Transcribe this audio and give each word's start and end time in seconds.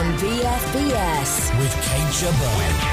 On 0.00 0.06
BFBS 0.16 1.58
with 1.58 1.74
Kate 1.82 2.14
Jabbar. 2.14 2.89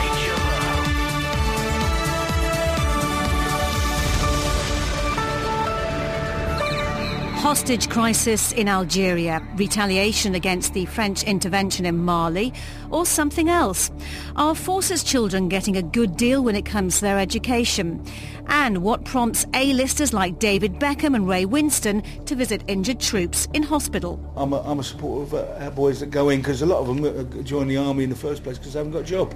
Hostage 7.48 7.88
crisis 7.88 8.52
in 8.52 8.68
Algeria, 8.68 9.42
retaliation 9.56 10.36
against 10.36 10.74
the 10.74 10.86
French 10.86 11.24
intervention 11.24 11.86
in 11.86 11.98
Mali, 12.04 12.54
or 12.92 13.06
something 13.06 13.48
else? 13.48 13.90
Are 14.36 14.54
forces 14.54 15.02
children 15.02 15.48
getting 15.48 15.78
a 15.78 15.82
good 15.82 16.18
deal 16.18 16.44
when 16.44 16.58
it 16.58 16.66
comes 16.66 16.96
to 16.96 17.04
their 17.04 17.18
education? 17.18 18.06
And 18.48 18.80
what 18.80 19.06
prompts 19.06 19.46
A-listers 19.54 20.14
like 20.14 20.40
David 20.40 20.74
Beckham 20.74 21.16
and 21.16 21.26
Ray 21.26 21.46
Winstone 21.46 22.04
to 22.26 22.36
visit 22.36 22.66
injured 22.68 23.00
troops 23.00 23.48
in 23.54 23.64
hospital? 23.64 24.20
I'm 24.36 24.52
a, 24.52 24.60
I'm 24.70 24.80
a 24.80 24.84
supporter 24.84 25.38
of 25.38 25.60
uh, 25.60 25.64
our 25.64 25.72
boys 25.72 26.02
that 26.02 26.12
go 26.12 26.28
in 26.28 26.42
because 26.42 26.62
a 26.62 26.66
lot 26.66 26.80
of 26.80 26.88
them 26.88 27.06
uh, 27.06 27.44
join 27.44 27.70
the 27.70 27.78
army 27.78 28.04
in 28.04 28.10
the 28.10 28.18
first 28.18 28.44
place 28.44 28.58
because 28.58 28.74
they 28.74 28.80
haven't 28.80 28.92
got 28.92 29.04
a 29.04 29.06
job. 29.06 29.34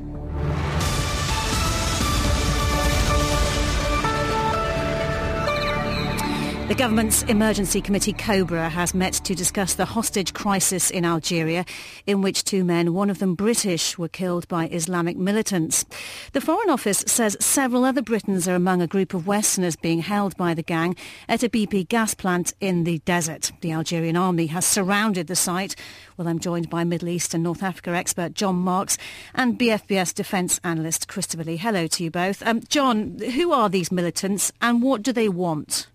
The 6.72 6.78
government's 6.78 7.24
emergency 7.24 7.82
committee 7.82 8.14
Cobra 8.14 8.70
has 8.70 8.94
met 8.94 9.12
to 9.26 9.36
discuss 9.36 9.74
the 9.74 9.84
hostage 9.84 10.34
crisis 10.34 10.90
in 10.90 11.04
Algeria 11.04 11.66
in 12.08 12.22
which 12.22 12.46
two 12.46 12.64
men, 12.64 12.94
one 12.94 13.10
of 13.10 13.20
them 13.20 13.36
British, 13.36 13.98
were 13.98 14.08
killed 14.08 14.48
by 14.48 14.70
Islamic 14.70 15.18
militants. 15.18 15.84
The 16.32 16.40
Foreign 16.40 16.70
Office 16.70 17.04
says 17.08 17.36
several 17.42 17.84
other 17.84 18.02
Britons 18.02 18.48
are 18.48 18.56
among 18.56 18.82
a 18.82 18.88
group 18.88 19.14
of 19.14 19.28
Westerners 19.28 19.76
being 19.76 20.00
held 20.00 20.38
by 20.38 20.54
the 20.54 20.64
gang 20.64 20.96
at 21.28 21.44
a 21.44 21.50
BP 21.50 21.90
gas 21.90 22.14
plant 22.14 22.54
in 22.62 22.86
the 22.86 23.00
desert. 23.00 23.52
The 23.60 23.74
Algerian 23.74 24.16
army 24.16 24.46
has 24.46 24.66
surrounded 24.66 25.28
the 25.28 25.36
site. 25.36 25.76
Well, 26.16 26.30
I'm 26.30 26.40
joined 26.40 26.70
by 26.70 26.86
Middle 26.86 27.10
East 27.10 27.34
and 27.34 27.44
North 27.44 27.64
Africa 27.64 27.90
expert 27.90 28.34
John 28.34 28.56
Marks 28.56 28.98
and 29.36 29.60
BFBS 29.60 30.14
defence 30.14 30.58
analyst 30.64 31.10
Christopher 31.10 31.44
Lee. 31.44 31.58
Hello 31.58 31.86
to 31.88 32.04
you 32.06 32.10
both. 32.10 32.42
Um, 32.48 32.62
John, 32.70 33.20
who 33.20 33.52
are 33.52 33.68
these 33.68 33.92
militants 33.92 34.54
and 34.62 34.82
what 34.82 35.04
do 35.04 35.12
they 35.12 35.28
want? 35.28 35.88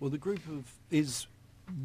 Well, 0.00 0.10
the 0.10 0.18
group 0.18 0.46
of, 0.48 0.72
is 0.92 1.26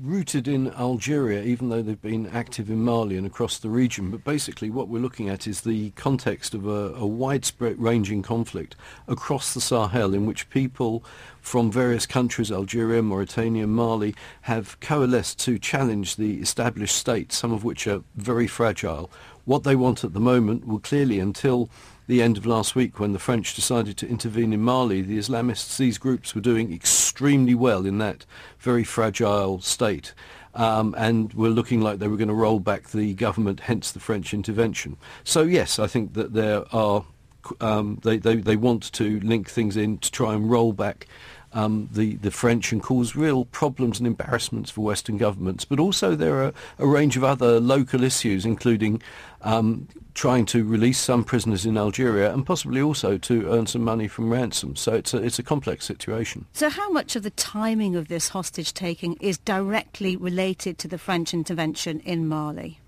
rooted 0.04 0.48
in 0.48 0.72
Algeria, 0.74 1.42
even 1.42 1.70
though 1.70 1.82
they've 1.82 2.00
been 2.00 2.28
active 2.28 2.70
in 2.70 2.84
Mali 2.84 3.18
and 3.18 3.26
across 3.26 3.58
the 3.58 3.70
region. 3.70 4.12
But 4.12 4.24
basically 4.24 4.70
what 4.70 4.88
we're 4.88 5.02
looking 5.02 5.30
at 5.30 5.48
is 5.48 5.62
the 5.62 5.90
context 5.92 6.54
of 6.54 6.68
a, 6.68 6.94
a 6.94 7.08
widespread 7.08 7.80
ranging 7.80 8.22
conflict 8.22 8.76
across 9.08 9.56
the 9.56 9.62
Sahel 9.62 10.14
in 10.14 10.28
which 10.28 10.50
people 10.52 11.04
from 11.42 11.72
various 11.72 12.06
countries, 12.06 12.52
Algeria, 12.52 13.02
Mauritania, 13.02 13.66
Mali, 13.66 14.14
have 14.44 14.80
coalesced 14.80 15.40
to 15.40 15.58
challenge 15.58 16.16
the 16.16 16.36
established 16.40 16.96
state, 16.96 17.34
some 17.34 17.52
of 17.52 17.64
which 17.64 17.88
are 17.88 18.04
very 18.16 18.48
fragile. 18.48 19.10
What 19.46 19.64
they 19.64 19.76
want 19.76 20.04
at 20.04 20.14
the 20.14 20.20
moment 20.20 20.68
will 20.68 20.80
clearly, 20.80 21.20
until 21.20 21.70
the 22.08 22.22
end 22.22 22.38
of 22.38 22.46
last 22.46 22.76
week 22.76 23.00
when 23.00 23.14
the 23.14 23.20
French 23.20 23.56
decided 23.56 23.98
to 23.98 24.08
intervene 24.08 24.54
in 24.54 24.62
Mali, 24.62 25.02
the 25.02 25.18
Islamists, 25.18 25.78
these 25.78 25.98
groups 25.98 26.36
were 26.36 26.42
doing 26.42 26.74
extremely 26.74 27.56
well 27.56 27.86
in 27.86 27.98
that 28.00 28.26
very 28.60 28.84
fragile 28.84 29.62
state. 29.62 30.14
Um, 30.56 30.94
and 31.00 31.34
were 31.34 31.50
looking 31.50 31.82
like 31.82 31.98
they 31.98 32.08
were 32.08 32.18
going 32.18 32.28
to 32.28 32.34
roll 32.36 32.60
back 32.60 32.92
the 32.92 33.16
government, 33.16 33.62
hence 33.62 33.92
the 33.92 34.00
French 34.00 34.36
intervention. 34.36 34.98
So 35.24 35.42
yes, 35.42 35.80
I 35.80 35.88
think 35.88 36.14
that 36.14 36.34
there 36.34 36.64
are, 36.72 37.06
um, 37.60 38.00
they, 38.04 38.18
they, 38.18 38.36
they 38.36 38.56
want 38.56 38.92
to 38.94 39.20
link 39.22 39.50
things 39.50 39.76
in 39.76 39.98
to 39.98 40.12
try 40.12 40.36
and 40.36 40.52
roll 40.52 40.72
back 40.72 41.08
um, 41.54 41.90
the, 41.92 42.16
the 42.16 42.32
French 42.32 42.72
and 42.72 42.82
cause 42.82 43.16
real 43.16 43.46
problems 43.46 44.00
and 44.00 44.08
embarrassments 44.08 44.72
for 44.72 44.82
Western 44.82 45.18
governments. 45.18 45.66
But 45.66 45.80
also 45.80 46.16
there 46.16 46.44
are 46.44 46.54
a 46.80 46.88
range 46.88 47.18
of 47.18 47.24
other 47.24 47.60
local 47.60 48.04
issues, 48.04 48.46
including 48.46 49.02
um, 49.42 49.88
trying 50.14 50.46
to 50.48 50.64
release 50.64 51.00
some 51.00 51.24
prisoners 51.24 51.66
in 51.66 51.78
Algeria 51.78 52.34
and 52.34 52.46
possibly 52.46 52.82
also 52.82 53.18
to 53.18 53.52
earn 53.52 53.68
some 53.68 53.84
money 53.84 54.08
from 54.08 54.32
ransom. 54.32 54.76
So 54.76 54.94
it's 54.94 55.14
a, 55.14 55.18
it's 55.18 55.40
a 55.40 55.44
complex 55.44 55.86
situation. 55.86 56.46
So 56.54 56.70
how 56.70 56.90
much 56.92 57.16
of 57.16 57.24
the 57.24 57.32
timing 57.32 57.96
of 57.96 58.08
this 58.08 58.30
hostage 58.30 58.74
taking 58.74 59.16
is 59.16 59.38
directly 59.40 60.16
related 60.16 60.78
to 60.80 60.88
the 60.88 60.98
French 60.98 61.34
intervention 61.34 62.00
in 62.02 62.28
Mali? 62.28 62.80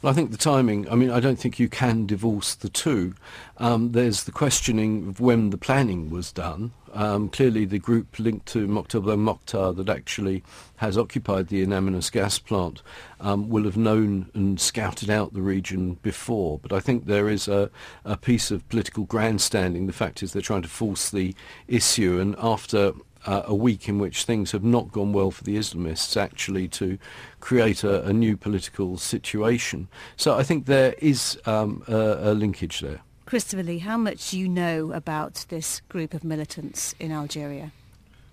Well, 0.00 0.12
I 0.12 0.14
think 0.14 0.30
the 0.30 0.36
timing, 0.36 0.88
I 0.90 0.94
mean, 0.94 1.10
I 1.10 1.20
don't 1.20 1.38
think 1.38 1.58
you 1.58 1.68
can 1.68 2.06
divorce 2.06 2.54
the 2.54 2.68
two. 2.68 3.14
Um, 3.58 3.92
there's 3.92 4.24
the 4.24 4.32
questioning 4.32 5.08
of 5.08 5.20
when 5.20 5.50
the 5.50 5.58
planning 5.58 6.10
was 6.10 6.32
done. 6.32 6.72
Um, 6.92 7.28
clearly, 7.28 7.64
the 7.64 7.78
group 7.78 8.18
linked 8.18 8.46
to 8.48 8.66
Mokhtar 8.66 9.02
Mokhtar 9.02 9.74
that 9.76 9.88
actually 9.88 10.42
has 10.76 10.98
occupied 10.98 11.48
the 11.48 11.62
In 11.62 11.70
Amenas 11.70 12.10
gas 12.10 12.38
plant 12.38 12.82
um, 13.20 13.48
will 13.48 13.64
have 13.64 13.76
known 13.76 14.30
and 14.34 14.60
scouted 14.60 15.08
out 15.08 15.32
the 15.32 15.42
region 15.42 15.94
before. 16.02 16.58
But 16.58 16.72
I 16.72 16.80
think 16.80 17.06
there 17.06 17.28
is 17.28 17.48
a, 17.48 17.70
a 18.04 18.16
piece 18.16 18.50
of 18.50 18.68
political 18.68 19.04
grandstanding. 19.04 19.86
The 19.86 19.92
fact 19.92 20.22
is 20.22 20.32
they're 20.32 20.42
trying 20.42 20.62
to 20.62 20.68
force 20.68 21.10
the 21.10 21.34
issue, 21.66 22.20
and 22.20 22.36
after 22.38 22.92
uh, 23.26 23.42
a 23.44 23.54
week 23.54 23.88
in 23.88 23.98
which 23.98 24.24
things 24.24 24.52
have 24.52 24.64
not 24.64 24.92
gone 24.92 25.12
well 25.12 25.30
for 25.30 25.44
the 25.44 25.56
Islamists 25.56 26.16
actually 26.16 26.68
to 26.68 26.98
create 27.40 27.84
a, 27.84 28.02
a 28.04 28.12
new 28.12 28.36
political 28.36 28.98
situation. 28.98 29.88
So 30.16 30.36
I 30.36 30.42
think 30.42 30.66
there 30.66 30.94
is 30.98 31.38
um, 31.46 31.84
a, 31.88 32.30
a 32.30 32.34
linkage 32.34 32.80
there. 32.80 33.00
Christopher 33.32 33.62
Lee, 33.62 33.78
how 33.78 33.96
much 33.96 34.30
do 34.30 34.38
you 34.38 34.46
know 34.46 34.92
about 34.92 35.46
this 35.48 35.80
group 35.88 36.12
of 36.12 36.22
militants 36.22 36.94
in 37.00 37.10
Algeria? 37.10 37.72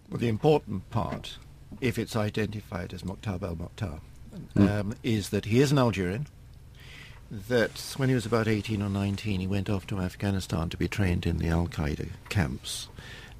Well, 0.09 0.19
the 0.19 0.27
important 0.27 0.89
part, 0.89 1.37
if 1.79 1.97
it's 1.97 2.17
identified 2.17 2.93
as 2.93 3.03
Mokhtar 3.03 3.39
Bel 3.39 3.55
Mokhtar, 3.55 4.01
mm. 4.57 4.69
um, 4.69 4.93
is 5.01 5.29
that 5.29 5.45
he 5.45 5.61
is 5.61 5.71
an 5.71 5.77
Algerian, 5.77 6.27
that 7.31 7.93
when 7.95 8.09
he 8.09 8.15
was 8.15 8.25
about 8.25 8.49
18 8.49 8.81
or 8.81 8.89
19, 8.89 9.39
he 9.39 9.47
went 9.47 9.69
off 9.69 9.87
to 9.87 9.99
Afghanistan 9.99 10.67
to 10.67 10.75
be 10.75 10.89
trained 10.89 11.25
in 11.25 11.37
the 11.37 11.47
Al-Qaeda 11.47 12.09
camps, 12.27 12.89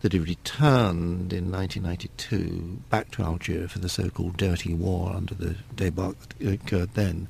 that 0.01 0.13
he 0.13 0.19
returned 0.19 1.33
in 1.33 1.51
1992 1.51 2.79
back 2.89 3.11
to 3.11 3.23
Algeria 3.23 3.67
for 3.67 3.79
the 3.79 3.89
so-called 3.89 4.37
Dirty 4.37 4.73
War 4.73 5.13
under 5.13 5.33
the 5.33 5.55
debacle 5.75 6.15
that 6.39 6.53
occurred 6.53 6.93
then. 6.93 7.27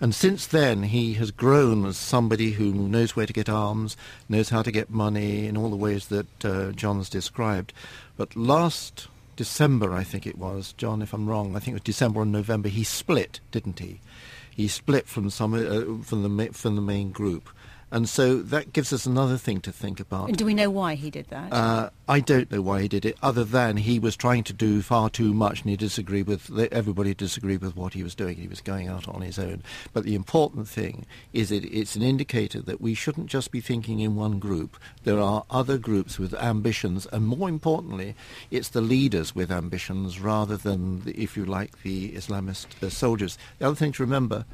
And 0.00 0.14
since 0.14 0.46
then, 0.46 0.84
he 0.84 1.14
has 1.14 1.30
grown 1.30 1.86
as 1.86 1.96
somebody 1.96 2.52
who 2.52 2.72
knows 2.72 3.14
where 3.14 3.26
to 3.26 3.32
get 3.32 3.48
arms, 3.48 3.96
knows 4.28 4.48
how 4.50 4.62
to 4.62 4.72
get 4.72 4.90
money 4.90 5.46
in 5.46 5.56
all 5.56 5.70
the 5.70 5.76
ways 5.76 6.08
that 6.08 6.44
uh, 6.44 6.72
John's 6.72 7.08
described. 7.08 7.72
But 8.16 8.34
last 8.34 9.08
December, 9.36 9.94
I 9.94 10.02
think 10.02 10.26
it 10.26 10.36
was, 10.36 10.72
John, 10.72 11.02
if 11.02 11.12
I'm 11.12 11.28
wrong, 11.28 11.54
I 11.54 11.60
think 11.60 11.68
it 11.68 11.74
was 11.74 11.82
December 11.82 12.20
or 12.20 12.24
November, 12.24 12.68
he 12.68 12.82
split, 12.82 13.38
didn't 13.52 13.78
he? 13.78 14.00
He 14.50 14.66
split 14.66 15.06
from 15.06 15.30
some 15.30 15.54
uh, 15.54 16.02
from 16.02 16.24
the 16.24 16.52
from 16.52 16.74
the 16.74 16.82
main 16.82 17.12
group. 17.12 17.48
And 17.90 18.08
so 18.08 18.42
that 18.42 18.74
gives 18.74 18.92
us 18.92 19.06
another 19.06 19.38
thing 19.38 19.60
to 19.62 19.72
think 19.72 19.98
about. 19.98 20.28
And 20.28 20.36
do 20.36 20.44
we 20.44 20.54
know 20.54 20.68
why 20.68 20.94
he 20.94 21.10
did 21.10 21.28
that? 21.28 21.52
Uh, 21.52 21.90
I 22.06 22.20
don't 22.20 22.50
know 22.50 22.60
why 22.60 22.82
he 22.82 22.88
did 22.88 23.06
it, 23.06 23.16
other 23.22 23.44
than 23.44 23.78
he 23.78 23.98
was 23.98 24.14
trying 24.14 24.44
to 24.44 24.52
do 24.52 24.82
far 24.82 25.08
too 25.08 25.32
much, 25.32 25.62
and 25.62 25.70
he 25.70 25.76
disagreed 25.76 26.26
with 26.26 26.50
everybody 26.70 27.14
disagreed 27.14 27.62
with 27.62 27.76
what 27.76 27.94
he 27.94 28.02
was 28.02 28.14
doing. 28.14 28.36
He 28.36 28.48
was 28.48 28.60
going 28.60 28.88
out 28.88 29.08
on 29.08 29.22
his 29.22 29.38
own. 29.38 29.62
But 29.94 30.04
the 30.04 30.14
important 30.14 30.68
thing 30.68 31.06
is 31.32 31.48
that 31.48 31.64
it's 31.64 31.96
an 31.96 32.02
indicator 32.02 32.60
that 32.60 32.80
we 32.80 32.92
shouldn't 32.94 33.28
just 33.28 33.50
be 33.50 33.60
thinking 33.60 34.00
in 34.00 34.16
one 34.16 34.38
group. 34.38 34.78
There 35.04 35.20
are 35.20 35.44
other 35.50 35.78
groups 35.78 36.18
with 36.18 36.34
ambitions, 36.34 37.06
and 37.06 37.26
more 37.26 37.48
importantly, 37.48 38.14
it's 38.50 38.68
the 38.68 38.82
leaders 38.82 39.34
with 39.34 39.50
ambitions 39.50 40.20
rather 40.20 40.58
than, 40.58 41.04
the, 41.04 41.12
if 41.12 41.36
you 41.38 41.46
like, 41.46 41.82
the 41.82 42.12
Islamist 42.12 42.82
uh, 42.82 42.90
soldiers. 42.90 43.38
The 43.58 43.66
other 43.66 43.76
thing 43.76 43.92
to 43.92 44.02
remember, 44.02 44.44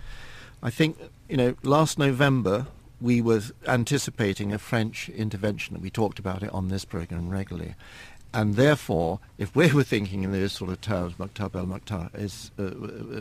I 0.62 0.70
think, 0.70 0.98
you 1.28 1.36
know, 1.36 1.56
last 1.62 1.98
November 1.98 2.68
we 3.04 3.20
were 3.20 3.42
anticipating 3.68 4.50
a 4.50 4.58
French 4.58 5.10
intervention. 5.10 5.74
And 5.74 5.82
we 5.82 5.90
talked 5.90 6.18
about 6.18 6.42
it 6.42 6.50
on 6.54 6.68
this 6.68 6.86
program 6.86 7.28
regularly. 7.28 7.74
And 8.32 8.54
therefore, 8.54 9.20
if 9.36 9.54
we 9.54 9.70
were 9.72 9.84
thinking 9.84 10.22
in 10.22 10.32
those 10.32 10.54
sort 10.54 10.70
of 10.70 10.80
terms, 10.80 11.12
Mokhtar 11.14 11.52
Bel 11.52 11.66
Mokhtar 11.66 12.08
is, 12.18 12.50
uh, 12.58 12.70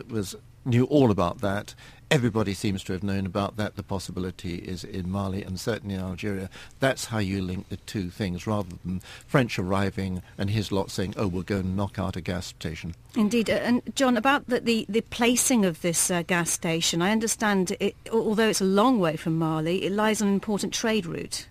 was 0.08 0.34
knew 0.64 0.84
all 0.86 1.10
about 1.10 1.42
that. 1.42 1.74
Everybody 2.14 2.54
seems 2.54 2.84
to 2.84 2.92
have 2.92 3.02
known 3.02 3.26
about 3.26 3.56
that. 3.56 3.74
The 3.74 3.82
possibility 3.82 4.58
is 4.58 4.84
in 4.84 5.10
Mali 5.10 5.42
and 5.42 5.58
certainly 5.58 5.96
in 5.96 6.00
Algeria. 6.00 6.48
That's 6.78 7.06
how 7.06 7.18
you 7.18 7.42
link 7.42 7.70
the 7.70 7.76
two 7.76 8.08
things, 8.08 8.46
rather 8.46 8.76
than 8.84 9.00
French 9.26 9.58
arriving 9.58 10.22
and 10.38 10.48
his 10.48 10.70
lot 10.70 10.92
saying, 10.92 11.14
"Oh, 11.16 11.26
we'll 11.26 11.42
go 11.42 11.56
and 11.56 11.76
knock 11.76 11.98
out 11.98 12.14
a 12.14 12.20
gas 12.20 12.46
station." 12.46 12.94
Indeed, 13.16 13.50
uh, 13.50 13.54
and 13.54 13.82
John, 13.96 14.16
about 14.16 14.46
the 14.46 14.60
the, 14.60 14.86
the 14.88 15.00
placing 15.00 15.64
of 15.64 15.82
this 15.82 16.08
uh, 16.08 16.22
gas 16.22 16.50
station, 16.50 17.02
I 17.02 17.10
understand, 17.10 17.76
it, 17.80 17.96
although 18.12 18.48
it's 18.48 18.60
a 18.60 18.64
long 18.64 19.00
way 19.00 19.16
from 19.16 19.36
Mali, 19.36 19.84
it 19.84 19.90
lies 19.90 20.22
on 20.22 20.28
an 20.28 20.34
important 20.34 20.72
trade 20.72 21.06
route. 21.06 21.48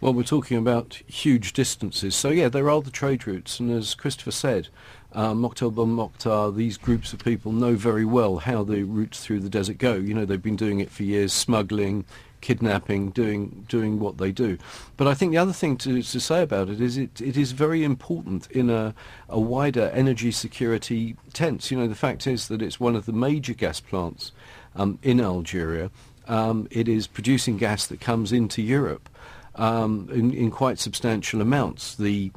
Well, 0.00 0.12
we're 0.12 0.24
talking 0.24 0.56
about 0.56 1.02
huge 1.06 1.52
distances. 1.52 2.16
So, 2.16 2.30
yeah, 2.30 2.48
there 2.48 2.68
are 2.68 2.82
the 2.82 2.90
trade 2.90 3.26
routes. 3.28 3.60
And 3.60 3.70
as 3.70 3.94
Christopher 3.94 4.30
said, 4.32 4.68
uh, 5.12 5.32
Mokhtar 5.32 5.74
Bel 5.74 5.86
Mokhtar, 5.86 6.54
these 6.54 6.76
groups 6.76 7.12
of 7.12 7.18
people 7.18 7.52
know 7.52 7.74
very 7.74 8.04
well 8.04 8.38
how 8.38 8.62
the 8.62 8.84
routes 8.84 9.24
through 9.24 9.40
the 9.40 9.48
desert 9.48 9.78
go. 9.78 9.94
You 9.94 10.14
know, 10.14 10.24
they've 10.24 10.40
been 10.40 10.56
doing 10.56 10.80
it 10.80 10.90
for 10.90 11.02
years, 11.02 11.32
smuggling, 11.32 12.04
kidnapping, 12.40 13.10
doing 13.10 13.66
doing 13.68 13.98
what 13.98 14.18
they 14.18 14.32
do. 14.32 14.58
But 14.96 15.08
I 15.08 15.14
think 15.14 15.32
the 15.32 15.38
other 15.38 15.52
thing 15.52 15.76
to, 15.78 16.02
to 16.02 16.20
say 16.20 16.42
about 16.42 16.68
it 16.68 16.80
is 16.80 16.96
it, 16.96 17.20
it 17.20 17.36
is 17.36 17.52
very 17.52 17.84
important 17.84 18.50
in 18.50 18.70
a, 18.70 18.94
a 19.28 19.40
wider 19.40 19.90
energy 19.94 20.30
security 20.30 21.16
tense. 21.32 21.70
You 21.70 21.78
know, 21.78 21.88
the 21.88 21.94
fact 21.94 22.26
is 22.26 22.48
that 22.48 22.62
it's 22.62 22.80
one 22.80 22.96
of 22.96 23.06
the 23.06 23.12
major 23.12 23.54
gas 23.54 23.80
plants 23.80 24.32
um, 24.76 24.98
in 25.02 25.20
Algeria. 25.20 25.90
Um, 26.28 26.68
it 26.70 26.88
is 26.88 27.06
producing 27.06 27.56
gas 27.56 27.86
that 27.88 28.00
comes 28.00 28.30
into 28.30 28.62
Europe 28.62 29.08
um, 29.56 30.08
in, 30.12 30.32
in 30.32 30.50
quite 30.50 30.78
substantial 30.78 31.40
amounts. 31.40 31.96
The 31.96 32.30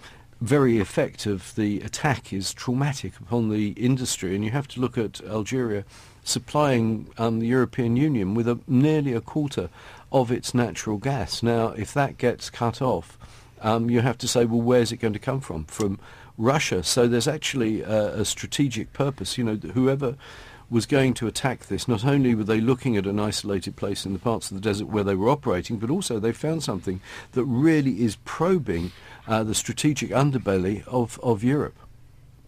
very 0.43 0.77
effect 0.77 1.25
of 1.25 1.55
the 1.55 1.79
attack 1.81 2.33
is 2.33 2.53
traumatic 2.53 3.13
upon 3.17 3.49
the 3.49 3.69
industry, 3.71 4.35
and 4.35 4.43
you 4.43 4.51
have 4.51 4.67
to 4.67 4.81
look 4.81 4.97
at 4.97 5.21
Algeria 5.21 5.85
supplying 6.25 7.09
um, 7.17 7.39
the 7.39 7.47
European 7.47 7.95
Union 7.95 8.33
with 8.33 8.47
a, 8.47 8.59
nearly 8.67 9.13
a 9.13 9.21
quarter 9.21 9.69
of 10.11 10.31
its 10.31 10.53
natural 10.53 10.97
gas. 10.97 11.43
Now, 11.43 11.69
if 11.69 11.93
that 11.93 12.17
gets 12.17 12.49
cut 12.49 12.81
off, 12.81 13.17
um, 13.61 13.89
you 13.89 14.01
have 14.01 14.17
to 14.17 14.27
say, 14.27 14.43
well, 14.43 14.61
where's 14.61 14.91
it 14.91 14.97
going 14.97 15.13
to 15.13 15.19
come 15.19 15.39
from? 15.39 15.63
From 15.63 15.97
Russia. 16.37 16.83
So 16.83 17.07
there's 17.07 17.27
actually 17.27 17.81
a, 17.81 18.21
a 18.21 18.25
strategic 18.25 18.91
purpose. 18.91 19.37
You 19.37 19.45
know, 19.45 19.55
whoever 19.55 20.15
was 20.69 20.85
going 20.85 21.13
to 21.15 21.27
attack 21.27 21.67
this, 21.67 21.87
not 21.87 22.05
only 22.05 22.35
were 22.35 22.43
they 22.43 22.61
looking 22.61 22.97
at 22.97 23.05
an 23.05 23.19
isolated 23.19 23.75
place 23.75 24.05
in 24.05 24.13
the 24.13 24.19
parts 24.19 24.49
of 24.49 24.55
the 24.55 24.61
desert 24.61 24.87
where 24.87 25.03
they 25.03 25.15
were 25.15 25.29
operating, 25.29 25.77
but 25.77 25.89
also 25.89 26.19
they 26.19 26.31
found 26.31 26.63
something 26.63 27.01
that 27.33 27.45
really 27.45 28.03
is 28.03 28.17
probing 28.25 28.91
uh, 29.27 29.43
the 29.43 29.55
strategic 29.55 30.09
underbelly 30.09 30.85
of, 30.87 31.19
of 31.21 31.43
Europe. 31.43 31.75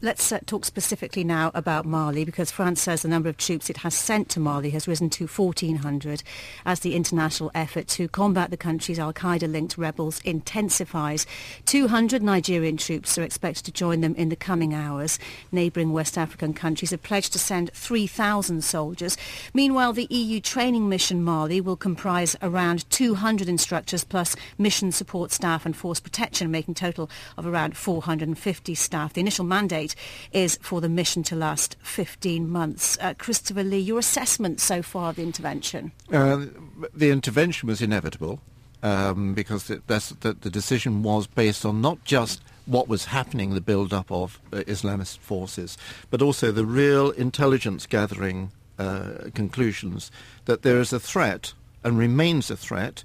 Let's 0.06 0.32
uh, 0.32 0.38
talk 0.46 0.66
specifically 0.66 1.24
now 1.24 1.50
about 1.56 1.84
Mali 1.84 2.26
because 2.26 2.52
France 2.52 2.80
says 2.80 3.02
the 3.02 3.08
number 3.08 3.28
of 3.28 3.38
troops 3.38 3.72
it 3.72 3.78
has 3.78 3.96
sent 3.96 4.30
to 4.30 4.40
Mali 4.40 4.70
has 4.70 4.88
risen 4.88 5.10
to 5.10 5.26
1,400 5.26 6.22
as 6.64 6.82
the 6.82 6.94
international 6.94 7.50
effort 7.56 7.88
to 7.88 8.08
combat 8.08 8.52
the 8.52 8.56
country's 8.56 9.00
al-Qaeda-linked 9.00 9.80
rebels 9.80 10.22
intensifies. 10.24 11.26
200 11.66 12.22
Nigerian 12.22 12.78
troops 12.78 13.18
are 13.18 13.24
expected 13.24 13.66
to 13.66 13.72
join 13.72 14.02
them 14.02 14.14
in 14.14 14.30
the 14.30 14.36
coming 14.36 14.76
hours. 14.76 15.18
Neighbouring 15.52 15.92
West 15.92 16.20
African 16.20 16.54
countries 16.54 16.92
have 16.92 17.02
pledged 17.02 17.34
to 17.34 17.40
send 17.40 17.72
3,000 17.74 18.64
soldiers. 18.64 19.18
Meanwhile, 19.56 19.94
the 19.94 20.06
EU 20.12 20.40
training 20.40 20.88
mission 20.88 21.24
Mali 21.24 21.62
will 21.62 21.76
comprise 21.76 22.36
around 22.44 22.88
200 22.92 23.50
instructors 23.50 24.04
plus 24.04 24.36
mission 24.60 24.92
support 24.92 25.32
staff 25.32 25.66
and 25.66 25.76
force 25.76 26.00
protection, 26.00 26.52
making 26.52 26.76
total 26.76 27.10
of 27.40 27.48
around 27.48 27.76
450 27.76 28.76
staff. 28.76 29.12
The 29.12 29.22
initial 29.22 29.46
mandate 29.46 29.95
is 30.32 30.58
for 30.62 30.82
the 30.82 30.90
mission 30.90 31.24
to 31.24 31.36
last 31.36 31.76
15 31.84 32.50
months. 32.50 32.98
Uh, 33.02 33.14
Christopher 33.18 33.64
Lee, 33.64 33.80
your 33.80 34.00
assessment 34.00 34.60
so 34.60 34.82
far 34.82 35.10
of 35.10 35.16
the 35.16 35.24
intervention? 35.24 35.92
Uh, 36.12 36.46
the 36.94 37.10
intervention 37.10 37.68
was 37.68 37.82
inevitable 37.82 38.42
um, 38.84 39.34
because 39.34 39.66
the, 39.66 39.82
the, 39.88 40.34
the 40.40 40.50
decision 40.50 41.04
was 41.04 41.28
based 41.28 41.66
on 41.66 41.82
not 41.82 42.04
just 42.04 42.42
what 42.66 42.88
was 42.88 43.06
happening, 43.06 43.54
the 43.54 43.62
build-up 43.62 44.12
of 44.12 44.40
uh, 44.52 44.58
Islamist 44.58 45.20
forces, 45.20 45.78
but 46.10 46.22
also 46.22 46.52
the 46.52 46.66
real 46.66 47.12
intelligence 47.12 47.86
gathering 47.86 48.52
uh, 48.80 49.30
conclusions 49.34 50.12
that 50.46 50.64
there 50.64 50.80
is 50.80 50.92
a 50.92 51.00
threat 51.00 51.54
and 51.84 51.98
remains 51.98 52.50
a 52.50 52.58
threat 52.58 53.04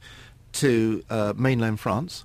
to 0.52 1.04
uh, 1.10 1.32
mainland 1.37 1.78
France 1.78 2.25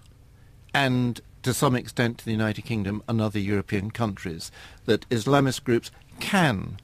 and 0.73 1.21
to 1.45 1.53
some 1.53 1.75
extent 1.75 2.17
to 2.17 2.25
the 2.25 2.31
United 2.31 2.63
Kingdom 2.63 3.03
and 3.07 3.21
other 3.21 3.37
European 3.37 3.91
countries, 3.91 4.51
that 4.85 5.07
Islamist 5.09 5.63
groups 5.63 5.91
can 6.19 6.77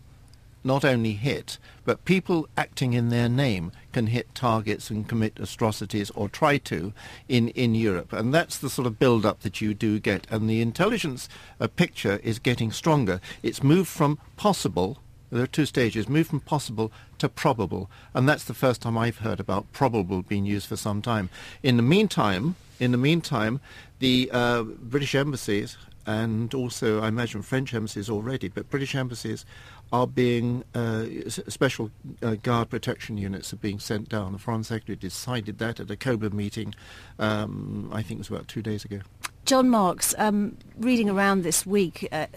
not 0.63 0.85
only 0.85 1.13
hit, 1.13 1.57
but 1.83 2.05
people 2.05 2.47
acting 2.55 2.93
in 2.93 3.09
their 3.09 3.27
name 3.27 3.71
can 3.91 4.05
hit 4.05 4.35
targets 4.35 4.91
and 4.91 5.09
commit 5.09 5.39
atrocities 5.39 6.11
or 6.11 6.29
try 6.29 6.59
to 6.59 6.93
in, 7.27 7.47
in 7.49 7.73
Europe. 7.73 8.13
And 8.13 8.31
that's 8.31 8.59
the 8.59 8.69
sort 8.69 8.85
of 8.85 8.99
build-up 8.99 9.39
that 9.39 9.61
you 9.61 9.73
do 9.73 9.99
get. 9.99 10.27
And 10.29 10.47
the 10.47 10.61
intelligence 10.61 11.27
uh, 11.59 11.67
picture 11.67 12.19
is 12.23 12.37
getting 12.37 12.71
stronger. 12.71 13.19
It's 13.41 13.63
moved 13.63 13.89
from 13.89 14.19
possible, 14.37 14.99
there 15.31 15.43
are 15.43 15.47
two 15.47 15.65
stages, 15.65 16.09
moved 16.09 16.29
from 16.29 16.41
possible 16.41 16.91
to 17.19 17.29
probable. 17.29 17.89
And 18.13 18.27
that's 18.27 18.43
the 18.43 18.53
first 18.53 18.81
time 18.81 18.97
I've 18.97 19.19
heard 19.19 19.39
about 19.39 19.71
probable 19.71 20.21
being 20.21 20.45
used 20.45 20.67
for 20.67 20.75
some 20.75 21.01
time. 21.01 21.29
In 21.63 21.77
the 21.77 21.83
meantime, 21.83 22.55
in 22.79 22.91
the 22.91 22.97
meantime, 22.97 23.61
the 23.99 24.29
uh, 24.33 24.63
British 24.63 25.15
embassies 25.15 25.77
and 26.05 26.53
also, 26.53 27.01
I 27.01 27.07
imagine, 27.07 27.43
French 27.43 27.73
embassies 27.73 28.09
already, 28.09 28.47
but 28.47 28.69
British 28.69 28.95
embassies 28.95 29.45
are 29.91 30.07
being, 30.07 30.63
uh, 30.73 31.05
special 31.27 31.91
uh, 32.21 32.35
guard 32.35 32.69
protection 32.69 33.17
units 33.17 33.51
are 33.51 33.57
being 33.57 33.79
sent 33.79 34.09
down. 34.09 34.31
The 34.31 34.37
Foreign 34.39 34.63
Secretary 34.63 34.95
decided 34.95 35.57
that 35.59 35.79
at 35.79 35.91
a 35.91 35.97
COBRA 35.97 36.29
meeting, 36.29 36.73
um, 37.19 37.89
I 37.93 38.01
think 38.01 38.19
it 38.19 38.19
was 38.19 38.29
about 38.29 38.47
two 38.47 38.61
days 38.61 38.85
ago. 38.85 38.99
John 39.45 39.69
Marks, 39.69 40.15
um, 40.17 40.55
reading 40.77 41.09
around 41.09 41.43
this 41.43 41.65
week, 41.65 42.07
uh, 42.11 42.27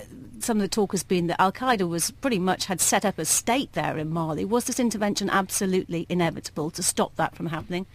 some 0.40 0.56
of 0.56 0.62
the 0.62 0.68
talk 0.68 0.92
has 0.92 1.04
been 1.04 1.28
that 1.28 1.40
Al-Qaeda 1.40 1.88
was 1.88 2.10
pretty 2.10 2.38
much 2.38 2.64
had 2.66 2.80
set 2.80 3.04
up 3.04 3.18
a 3.18 3.24
state 3.24 3.72
there 3.74 3.96
in 3.98 4.10
Mali. 4.10 4.44
Was 4.44 4.64
this 4.64 4.80
intervention 4.80 5.30
absolutely 5.30 6.06
inevitable 6.08 6.70
to 6.72 6.82
stop 6.82 7.14
that 7.16 7.36
from 7.36 7.46
happening? 7.46 7.86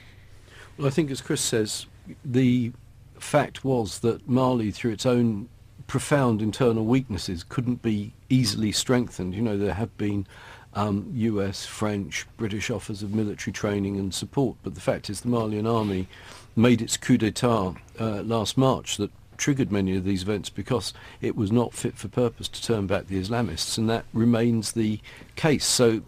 Well, 0.77 0.87
I 0.87 0.91
think 0.91 1.11
as 1.11 1.19
Chris 1.19 1.41
says, 1.41 1.85
the 2.23 2.71
fact 3.19 3.65
was 3.65 3.99
that 3.99 4.29
Mali, 4.29 4.71
through 4.71 4.91
its 4.91 5.05
own 5.05 5.49
profound 5.89 6.39
internal 6.41 6.85
weaknesses, 6.85 7.43
couldn't 7.43 7.81
be 7.81 8.13
easily 8.29 8.71
strengthened. 8.71 9.33
You 9.33 9.41
know, 9.41 9.57
there 9.57 9.73
have 9.73 9.97
been 9.97 10.27
um, 10.75 11.11
US, 11.15 11.65
French, 11.65 12.27
British 12.37 12.69
offers 12.69 13.01
of 13.01 13.13
military 13.13 13.51
training 13.51 13.97
and 13.97 14.13
support, 14.13 14.55
but 14.63 14.75
the 14.75 14.81
fact 14.81 15.09
is 15.09 15.21
the 15.21 15.27
Malian 15.27 15.65
army 15.65 16.07
made 16.55 16.81
its 16.81 16.95
coup 16.95 17.17
d'etat 17.17 17.73
uh, 17.99 18.21
last 18.21 18.55
March 18.55 18.97
that 18.97 19.11
triggered 19.37 19.71
many 19.71 19.97
of 19.97 20.03
these 20.03 20.21
events 20.21 20.49
because 20.49 20.93
it 21.21 21.35
was 21.35 21.51
not 21.51 21.73
fit 21.73 21.97
for 21.97 22.07
purpose 22.07 22.47
to 22.49 22.61
turn 22.61 22.85
back 22.85 23.07
the 23.07 23.19
Islamists, 23.19 23.77
and 23.77 23.89
that 23.89 24.05
remains 24.13 24.73
the 24.73 24.99
case. 25.35 25.65
So 25.65 26.03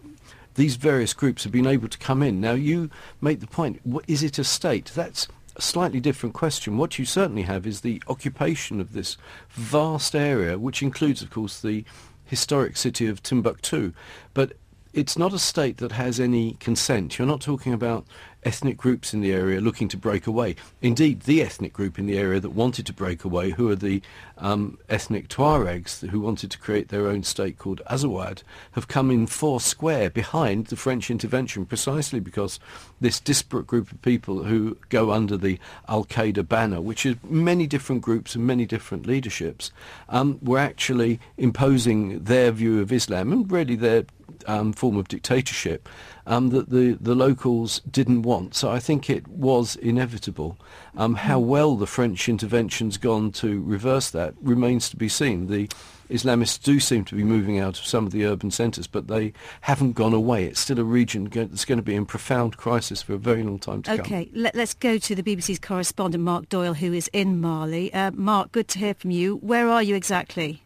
these 0.54 0.76
various 0.76 1.12
groups 1.12 1.42
have 1.42 1.52
been 1.52 1.66
able 1.66 1.88
to 1.88 1.98
come 1.98 2.22
in. 2.22 2.40
Now, 2.40 2.52
you 2.52 2.88
make 3.20 3.40
the 3.40 3.48
point, 3.48 3.80
is 4.06 4.22
it 4.22 4.38
a 4.38 4.44
state? 4.44 4.92
That's 4.94 5.26
a 5.56 5.62
slightly 5.62 6.00
different 6.00 6.34
question. 6.34 6.78
What 6.78 6.98
you 6.98 7.04
certainly 7.04 7.42
have 7.42 7.66
is 7.66 7.80
the 7.80 8.02
occupation 8.08 8.80
of 8.80 8.92
this 8.92 9.16
vast 9.50 10.14
area, 10.14 10.58
which 10.58 10.82
includes, 10.82 11.22
of 11.22 11.30
course, 11.30 11.60
the 11.60 11.84
historic 12.24 12.76
city 12.76 13.06
of 13.06 13.22
Timbuktu. 13.22 13.92
But 14.34 14.54
it's 14.92 15.18
not 15.18 15.32
a 15.32 15.38
state 15.38 15.78
that 15.78 15.92
has 15.92 16.20
any 16.20 16.54
consent. 16.54 17.18
You're 17.18 17.28
not 17.28 17.40
talking 17.40 17.72
about 17.72 18.06
ethnic 18.44 18.76
groups 18.76 19.14
in 19.14 19.20
the 19.20 19.32
area 19.32 19.60
looking 19.60 19.88
to 19.88 19.96
break 19.96 20.26
away. 20.26 20.56
Indeed, 20.80 21.20
the 21.20 21.42
ethnic 21.42 21.72
group 21.72 21.98
in 21.98 22.06
the 22.06 22.18
area 22.18 22.40
that 22.40 22.50
wanted 22.50 22.86
to 22.86 22.92
break 22.92 23.24
away, 23.24 23.50
who 23.50 23.70
are 23.70 23.76
the 23.76 24.02
um, 24.38 24.78
ethnic 24.88 25.28
Tuaregs 25.28 26.06
who 26.08 26.20
wanted 26.20 26.50
to 26.50 26.58
create 26.58 26.88
their 26.88 27.06
own 27.06 27.22
state 27.22 27.58
called 27.58 27.80
Azawad, 27.88 28.42
have 28.72 28.88
come 28.88 29.10
in 29.10 29.26
four 29.26 29.60
square 29.60 30.10
behind 30.10 30.66
the 30.66 30.76
French 30.76 31.10
intervention 31.10 31.64
precisely 31.64 32.20
because 32.20 32.58
this 33.00 33.20
disparate 33.20 33.66
group 33.66 33.92
of 33.92 34.02
people 34.02 34.44
who 34.44 34.76
go 34.88 35.12
under 35.12 35.36
the 35.36 35.58
Al-Qaeda 35.88 36.48
banner, 36.48 36.80
which 36.80 37.06
is 37.06 37.16
many 37.22 37.66
different 37.66 38.02
groups 38.02 38.34
and 38.34 38.46
many 38.46 38.66
different 38.66 39.06
leaderships, 39.06 39.70
um, 40.08 40.38
were 40.42 40.58
actually 40.58 41.20
imposing 41.36 42.24
their 42.24 42.50
view 42.50 42.80
of 42.80 42.92
Islam 42.92 43.32
and 43.32 43.50
really 43.50 43.76
their 43.76 44.04
um, 44.46 44.72
form 44.72 44.96
of 44.96 45.08
dictatorship 45.08 45.88
um, 46.26 46.50
that 46.50 46.70
the, 46.70 46.92
the 47.00 47.14
locals 47.14 47.80
didn't 47.90 48.22
want. 48.22 48.54
So 48.54 48.70
I 48.70 48.78
think 48.78 49.10
it 49.10 49.26
was 49.28 49.76
inevitable. 49.76 50.58
Um, 50.96 51.14
how 51.14 51.40
hmm. 51.40 51.48
well 51.48 51.76
the 51.76 51.86
French 51.86 52.28
intervention's 52.28 52.96
gone 52.96 53.32
to 53.32 53.62
reverse 53.62 54.10
that 54.10 54.34
remains 54.40 54.88
to 54.90 54.96
be 54.96 55.08
seen. 55.08 55.48
The 55.48 55.68
Islamists 56.12 56.62
do 56.62 56.78
seem 56.78 57.04
to 57.06 57.14
be 57.14 57.24
moving 57.24 57.58
out 57.58 57.78
of 57.78 57.86
some 57.86 58.04
of 58.04 58.12
the 58.12 58.26
urban 58.26 58.50
centres, 58.50 58.86
but 58.86 59.08
they 59.08 59.32
haven't 59.62 59.92
gone 59.92 60.12
away. 60.12 60.44
It's 60.44 60.60
still 60.60 60.78
a 60.78 60.84
region 60.84 61.24
that's 61.24 61.64
going 61.64 61.78
to 61.78 61.82
be 61.82 61.94
in 61.94 62.04
profound 62.04 62.58
crisis 62.58 63.00
for 63.00 63.14
a 63.14 63.18
very 63.18 63.42
long 63.42 63.58
time 63.58 63.82
to 63.82 63.92
okay, 63.92 64.02
come. 64.02 64.06
Okay, 64.06 64.30
Let, 64.34 64.56
us 64.56 64.74
go 64.74 64.98
to 64.98 65.14
the 65.14 65.22
BBC's 65.22 65.58
correspondent 65.58 66.22
Mark 66.22 66.48
Doyle, 66.50 66.74
who 66.74 66.92
is 66.92 67.08
in 67.14 67.40
Mali. 67.40 67.92
Uh, 67.94 68.10
Mark, 68.12 68.52
good 68.52 68.68
to 68.68 68.78
hear 68.78 68.94
from 68.94 69.10
you. 69.10 69.36
Where 69.36 69.68
are 69.68 69.82
you 69.82 69.94
exactly? 69.94 70.62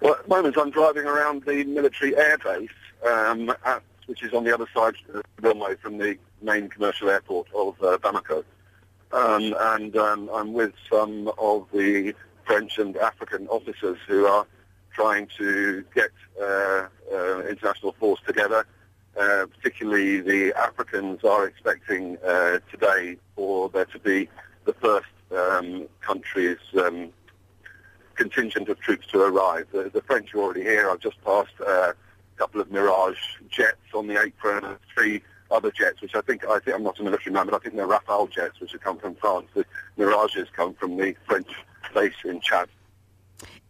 Well, 0.00 0.14
at 0.14 0.24
the 0.24 0.28
moment 0.28 0.58
I'm 0.58 0.70
driving 0.70 1.04
around 1.04 1.44
the 1.44 1.64
military 1.64 2.12
airbase 2.12 2.68
um, 3.04 3.50
at, 3.64 3.82
which 4.06 4.22
is 4.22 4.32
on 4.32 4.44
the 4.44 4.54
other 4.54 4.66
side 4.74 4.94
of 5.08 5.14
the 5.14 5.48
runway 5.48 5.74
from 5.76 5.98
the 5.98 6.16
main 6.42 6.68
commercial 6.68 7.10
airport 7.10 7.48
of 7.54 7.74
uh, 7.82 7.98
Bamako. 7.98 8.44
Um, 9.12 9.54
and 9.58 9.96
um, 9.96 10.30
I'm 10.32 10.52
with 10.52 10.72
some 10.90 11.30
of 11.38 11.66
the 11.72 12.14
French 12.44 12.78
and 12.78 12.96
African 12.96 13.48
officers 13.48 13.98
who 14.06 14.26
are 14.26 14.46
trying 14.92 15.28
to 15.38 15.84
get 15.94 16.10
uh, 16.40 16.86
uh, 17.12 17.40
international 17.48 17.92
force 17.98 18.20
together. 18.26 18.66
Uh, 19.18 19.46
particularly 19.46 20.20
the 20.20 20.52
Africans 20.58 21.24
are 21.24 21.46
expecting 21.46 22.18
uh, 22.18 22.58
today 22.70 23.16
for 23.34 23.70
there 23.70 23.86
to 23.86 23.98
be 23.98 24.28
the 24.66 24.74
first 24.74 25.06
um, 25.34 25.86
country's 26.02 26.58
um, 26.78 27.10
contingent 28.14 28.68
of 28.68 28.78
troops 28.80 29.06
to 29.06 29.20
arrive. 29.22 29.66
The, 29.72 29.88
the, 29.88 30.02
French 30.02 30.34
are 30.34 30.40
already 30.40 30.62
here. 30.62 30.90
I've 30.90 31.00
just 31.00 31.22
passed 31.24 31.54
uh, 31.66 31.94
couple 32.36 32.60
of 32.60 32.70
Mirage 32.70 33.18
jets 33.50 33.76
on 33.94 34.06
the 34.06 34.20
apron, 34.20 34.64
and 34.64 34.78
three 34.94 35.22
other 35.50 35.70
jets, 35.70 36.00
which 36.02 36.14
I 36.14 36.20
think 36.20 36.44
I 36.46 36.58
think 36.58 36.76
I'm 36.76 36.82
not 36.82 36.98
a 36.98 37.02
military 37.02 37.32
man, 37.32 37.46
but 37.46 37.54
I 37.54 37.58
think 37.58 37.76
they're 37.76 37.86
Rafale 37.86 38.30
jets, 38.30 38.60
which 38.60 38.72
have 38.72 38.80
come 38.80 38.98
from 38.98 39.14
France. 39.16 39.46
The 39.54 39.64
Mirages 39.96 40.48
come 40.54 40.74
from 40.74 40.96
the 40.96 41.14
French 41.26 41.48
base 41.94 42.14
in 42.24 42.40
Chad. 42.40 42.68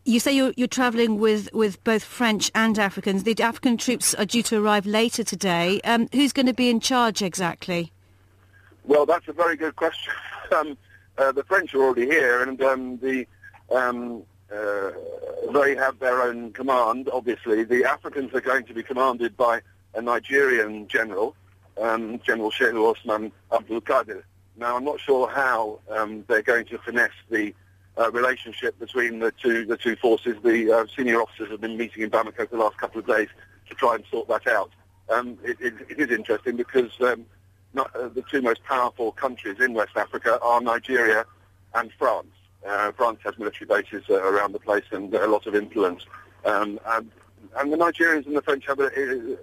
You 0.04 0.20
say 0.20 0.32
you're, 0.32 0.52
you're 0.56 0.68
travelling 0.68 1.18
with, 1.18 1.52
with 1.52 1.82
both 1.82 2.04
French 2.04 2.48
and 2.54 2.78
Africans. 2.78 3.24
The 3.24 3.42
African 3.42 3.76
troops 3.76 4.14
are 4.14 4.24
due 4.24 4.44
to 4.44 4.62
arrive 4.62 4.86
later 4.86 5.24
today. 5.24 5.80
Um, 5.80 6.08
who's 6.12 6.32
going 6.32 6.46
to 6.46 6.54
be 6.54 6.70
in 6.70 6.78
charge 6.78 7.22
exactly? 7.22 7.92
Well, 8.84 9.04
that's 9.04 9.26
a 9.26 9.32
very 9.32 9.56
good 9.56 9.76
question. 9.76 10.12
Um, 10.52 10.78
uh, 11.18 11.32
the 11.32 11.42
French 11.42 11.74
are 11.74 11.82
already 11.82 12.06
here, 12.06 12.40
and 12.40 12.62
um, 12.62 12.98
the 12.98 13.26
um, 13.74 14.22
uh, 14.54 14.90
they 15.52 15.74
have 15.74 15.98
their 15.98 16.22
own 16.22 16.52
command. 16.52 17.08
Obviously, 17.12 17.64
the 17.64 17.84
Africans 17.84 18.32
are 18.34 18.40
going 18.40 18.64
to 18.64 18.74
be 18.74 18.82
commanded 18.82 19.36
by 19.36 19.60
a 19.94 20.02
Nigerian 20.02 20.86
general, 20.88 21.34
um, 21.80 22.20
General 22.24 22.50
Shehu 22.50 22.90
Osman 22.90 23.32
Abdul 23.52 23.80
Qadir. 23.80 24.22
Now, 24.56 24.76
I'm 24.76 24.84
not 24.84 25.00
sure 25.00 25.28
how 25.28 25.80
um, 25.90 26.24
they're 26.28 26.42
going 26.42 26.66
to 26.66 26.78
finesse 26.78 27.10
the 27.30 27.54
uh, 27.98 28.10
relationship 28.12 28.78
between 28.78 29.18
the 29.18 29.32
two 29.32 29.64
the 29.64 29.76
two 29.76 29.96
forces. 29.96 30.36
The 30.42 30.70
uh, 30.72 30.86
senior 30.96 31.20
officers 31.20 31.50
have 31.50 31.60
been 31.60 31.76
meeting 31.76 32.02
in 32.02 32.10
Bamako 32.10 32.48
for 32.48 32.56
the 32.56 32.62
last 32.62 32.76
couple 32.78 33.00
of 33.00 33.06
days 33.06 33.28
to 33.68 33.74
try 33.74 33.96
and 33.96 34.04
sort 34.10 34.28
that 34.28 34.46
out. 34.46 34.70
Um, 35.08 35.38
it, 35.44 35.56
it, 35.60 35.74
it 35.88 35.98
is 35.98 36.10
interesting 36.10 36.56
because 36.56 36.90
um, 37.00 37.26
not, 37.74 37.94
uh, 37.94 38.08
the 38.08 38.22
two 38.22 38.42
most 38.42 38.62
powerful 38.64 39.12
countries 39.12 39.60
in 39.60 39.74
West 39.74 39.96
Africa 39.96 40.38
are 40.42 40.60
Nigeria 40.60 41.24
and 41.74 41.92
France. 41.98 42.28
Uh, 42.66 42.92
France 42.92 43.18
has 43.24 43.38
military 43.38 43.66
bases 43.66 44.04
uh, 44.10 44.22
around 44.22 44.52
the 44.52 44.58
place 44.58 44.84
and 44.90 45.12
a 45.14 45.26
lot 45.26 45.46
of 45.46 45.54
influence. 45.54 46.04
Um, 46.44 46.78
and, 46.86 47.10
and, 47.56 47.72
the 47.72 47.76
Nigerians 47.76 48.26
and 48.26 48.36
the 48.36 48.42
French 48.42 48.66
have 48.66 48.80
a, 48.80 49.36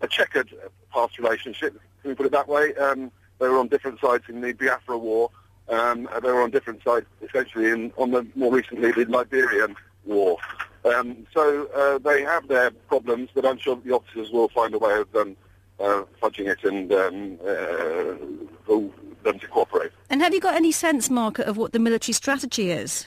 a, 0.00 0.08
checkered 0.08 0.54
past 0.92 1.18
relationship, 1.18 1.78
can 2.02 2.10
we 2.10 2.14
put 2.14 2.26
it 2.26 2.32
that 2.32 2.48
way? 2.48 2.74
Um, 2.76 3.10
they 3.38 3.48
were 3.48 3.58
on 3.58 3.68
different 3.68 4.00
sides 4.00 4.24
in 4.28 4.40
the 4.40 4.52
Biafra 4.52 4.96
War. 4.96 5.30
Um, 5.68 6.08
they 6.22 6.30
were 6.30 6.42
on 6.42 6.50
different 6.50 6.82
sides, 6.82 7.06
essentially, 7.22 7.70
in, 7.70 7.92
on 7.98 8.10
the 8.10 8.26
more 8.34 8.52
recently 8.52 8.90
the 8.92 9.04
Liberian 9.04 9.76
War. 10.04 10.38
Um, 10.84 11.26
so 11.34 11.66
uh, 11.74 11.98
they 11.98 12.22
have 12.22 12.48
their 12.48 12.70
problems, 12.70 13.30
but 13.34 13.44
I'm 13.44 13.58
sure 13.58 13.76
the 13.76 13.92
officers 13.92 14.30
will 14.30 14.48
find 14.48 14.74
a 14.74 14.78
way 14.78 14.98
of 14.98 15.14
um, 15.14 15.36
uh, 15.78 16.02
fudging 16.22 16.48
it 16.48 16.64
and 16.64 16.92
um, 16.92 17.38
uh, 17.46 19.07
them 19.28 19.38
to 19.40 19.46
cooperate. 19.48 19.92
And 20.10 20.20
have 20.22 20.34
you 20.34 20.40
got 20.40 20.54
any 20.54 20.72
sense, 20.72 21.10
Mark, 21.10 21.38
of 21.38 21.56
what 21.56 21.72
the 21.72 21.78
military 21.78 22.14
strategy 22.14 22.70
is? 22.70 23.06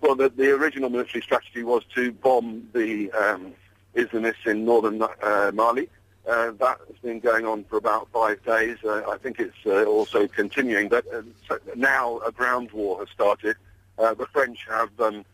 Well, 0.00 0.14
the, 0.14 0.28
the 0.28 0.50
original 0.50 0.90
military 0.90 1.22
strategy 1.22 1.62
was 1.62 1.82
to 1.94 2.12
bomb 2.12 2.68
the 2.72 3.10
um, 3.12 3.52
Islamists 3.94 4.46
in 4.46 4.64
northern 4.64 5.02
uh, 5.02 5.50
Mali. 5.54 5.88
Uh, 6.28 6.50
that 6.58 6.78
has 6.88 6.98
been 7.02 7.20
going 7.20 7.46
on 7.46 7.64
for 7.64 7.76
about 7.76 8.08
five 8.12 8.44
days. 8.44 8.78
Uh, 8.84 9.02
I 9.08 9.16
think 9.16 9.38
it's 9.38 9.64
uh, 9.64 9.84
also 9.84 10.26
continuing. 10.26 10.88
But 10.88 11.06
uh, 11.14 11.22
so 11.48 11.58
now 11.76 12.18
a 12.26 12.32
ground 12.32 12.72
war 12.72 12.98
has 12.98 13.08
started. 13.10 13.56
Uh, 13.96 14.12
the 14.14 14.26
French 14.26 14.66
have 14.68 14.90
um, 15.00 15.24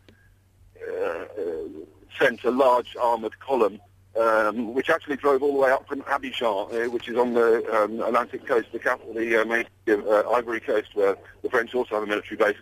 sent 2.18 2.44
a 2.44 2.50
large 2.50 2.94
armoured 3.00 3.38
column 3.40 3.80
um, 4.18 4.74
which 4.74 4.90
actually 4.90 5.16
drove 5.16 5.42
all 5.42 5.52
the 5.52 5.58
way 5.58 5.70
up 5.70 5.88
from 5.88 6.02
Abidjan, 6.02 6.86
uh, 6.86 6.90
which 6.90 7.08
is 7.08 7.16
on 7.16 7.34
the 7.34 7.64
um, 7.74 8.00
Atlantic 8.00 8.46
coast, 8.46 8.68
the 8.72 8.78
capital, 8.78 9.14
the 9.14 9.42
uh, 9.42 9.44
main 9.44 9.64
uh, 9.88 10.30
Ivory 10.30 10.60
Coast, 10.60 10.88
where 10.94 11.16
the 11.42 11.50
French 11.50 11.74
also 11.74 11.94
have 11.94 12.04
a 12.04 12.06
military 12.06 12.36
base. 12.36 12.56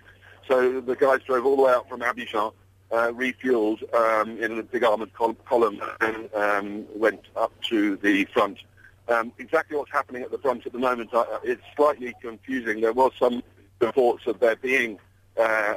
So 0.47 0.80
the 0.80 0.97
guys 0.97 1.21
drove 1.26 1.45
all 1.47 1.57
the 1.57 1.62
way 1.62 1.73
up 1.73 1.88
from 1.88 2.00
Abidjan, 2.00 2.52
uh, 2.92 3.12
refueled 3.12 3.83
um, 3.95 4.42
in 4.42 4.59
a 4.59 4.62
big 4.62 4.85
armoured 4.85 5.12
col- 5.14 5.35
column, 5.47 5.80
and 6.00 6.33
um, 6.35 6.87
went 6.95 7.23
up 7.37 7.52
to 7.69 7.97
the 7.97 8.25
front. 8.26 8.59
Um, 9.09 9.33
exactly 9.38 9.76
what's 9.76 9.90
happening 9.90 10.23
at 10.23 10.30
the 10.30 10.38
front 10.38 10.66
at 10.66 10.73
the 10.73 10.78
moment, 10.78 11.12
uh, 11.12 11.25
it's 11.42 11.62
slightly 11.76 12.14
confusing. 12.21 12.80
There 12.80 12.92
was 12.92 13.12
some 13.19 13.42
reports 13.80 14.26
of 14.26 14.38
there 14.38 14.57
being 14.57 14.99
uh, 15.37 15.75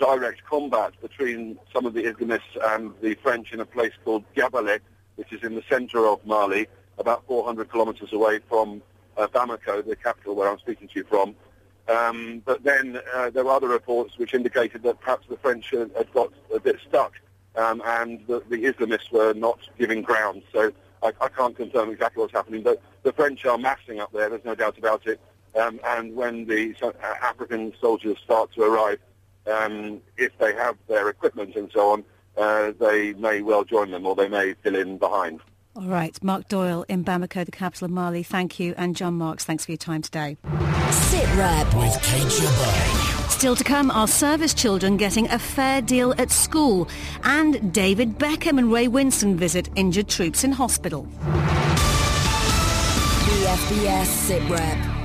direct 0.00 0.42
combat 0.44 0.92
between 1.00 1.58
some 1.72 1.86
of 1.86 1.94
the 1.94 2.04
Islamists 2.04 2.56
and 2.74 2.92
the 3.02 3.14
French 3.22 3.52
in 3.52 3.60
a 3.60 3.66
place 3.66 3.92
called 4.04 4.24
Diabaly, 4.34 4.80
which 5.16 5.32
is 5.32 5.44
in 5.44 5.54
the 5.54 5.62
center 5.68 6.06
of 6.08 6.24
Mali, 6.26 6.66
about 6.98 7.24
400 7.26 7.70
kilometers 7.70 8.12
away 8.12 8.40
from 8.48 8.82
uh, 9.16 9.26
Bamako, 9.28 9.86
the 9.86 9.96
capital 9.96 10.34
where 10.34 10.50
I'm 10.50 10.58
speaking 10.58 10.88
to 10.88 11.00
you 11.00 11.04
from. 11.04 11.34
Um, 11.88 12.42
but 12.44 12.62
then 12.64 13.00
uh, 13.14 13.30
there 13.30 13.44
were 13.44 13.52
other 13.52 13.68
reports 13.68 14.16
which 14.16 14.32
indicated 14.32 14.82
that 14.84 15.00
perhaps 15.00 15.26
the 15.28 15.36
French 15.36 15.70
had, 15.70 15.90
had 15.96 16.12
got 16.12 16.32
a 16.54 16.60
bit 16.60 16.76
stuck 16.88 17.12
um, 17.56 17.82
and 17.84 18.20
the, 18.26 18.42
the, 18.48 18.64
Islamists 18.64 19.10
were 19.10 19.34
not 19.34 19.58
giving 19.78 20.02
ground. 20.02 20.42
So 20.52 20.72
I, 21.02 21.12
I, 21.20 21.28
can't 21.28 21.56
confirm 21.56 21.90
exactly 21.90 22.20
what's 22.20 22.32
happening, 22.32 22.62
but 22.62 22.80
the 23.02 23.12
French 23.12 23.44
are 23.44 23.58
massing 23.58 23.98
up 23.98 24.12
there, 24.12 24.28
there's 24.28 24.44
no 24.44 24.54
doubt 24.54 24.78
about 24.78 25.06
it. 25.06 25.20
Um, 25.60 25.80
and 25.84 26.14
when 26.14 26.46
the 26.46 26.74
uh, 26.80 26.92
African 27.22 27.72
soldiers 27.80 28.18
start 28.22 28.52
to 28.54 28.62
arrive, 28.62 29.00
um, 29.50 30.00
if 30.16 30.36
they 30.38 30.54
have 30.54 30.76
their 30.88 31.08
equipment 31.08 31.56
and 31.56 31.70
so 31.72 31.90
on, 31.90 32.04
uh, 32.36 32.72
they 32.78 33.12
may 33.14 33.42
well 33.42 33.64
join 33.64 33.90
them 33.90 34.06
or 34.06 34.14
they 34.14 34.28
may 34.28 34.54
fill 34.62 34.76
in 34.76 34.98
behind. 34.98 35.40
All 35.76 35.86
right. 35.86 36.22
Mark 36.22 36.48
Doyle 36.48 36.84
in 36.88 37.04
Bamako, 37.04 37.44
the 37.44 37.52
capital 37.52 37.84
of 37.86 37.90
Mali. 37.92 38.22
Thank 38.22 38.58
you. 38.58 38.74
And 38.76 38.96
John 38.96 39.14
Marks, 39.14 39.44
thanks 39.44 39.64
for 39.64 39.72
your 39.72 39.78
time 39.78 40.02
today. 40.02 40.36
Sit 40.90 41.26
Rep 41.36 41.66
with 41.74 42.02
Kate 42.02 42.26
Jabbar. 42.26 43.30
Still 43.30 43.56
to 43.56 43.64
come, 43.64 43.90
are 43.92 44.08
service 44.08 44.52
children 44.52 44.96
getting 44.96 45.28
a 45.30 45.38
fair 45.38 45.80
deal 45.80 46.12
at 46.18 46.30
school. 46.30 46.88
And 47.22 47.72
David 47.72 48.18
Beckham 48.18 48.58
and 48.58 48.72
Ray 48.72 48.88
Winstone 48.88 49.36
visit 49.36 49.70
injured 49.76 50.08
troops 50.08 50.44
in 50.44 50.52
hospital. 50.52 51.06
BFBS 53.24 54.06
Sit 54.06 54.50
Rep. 54.50 54.99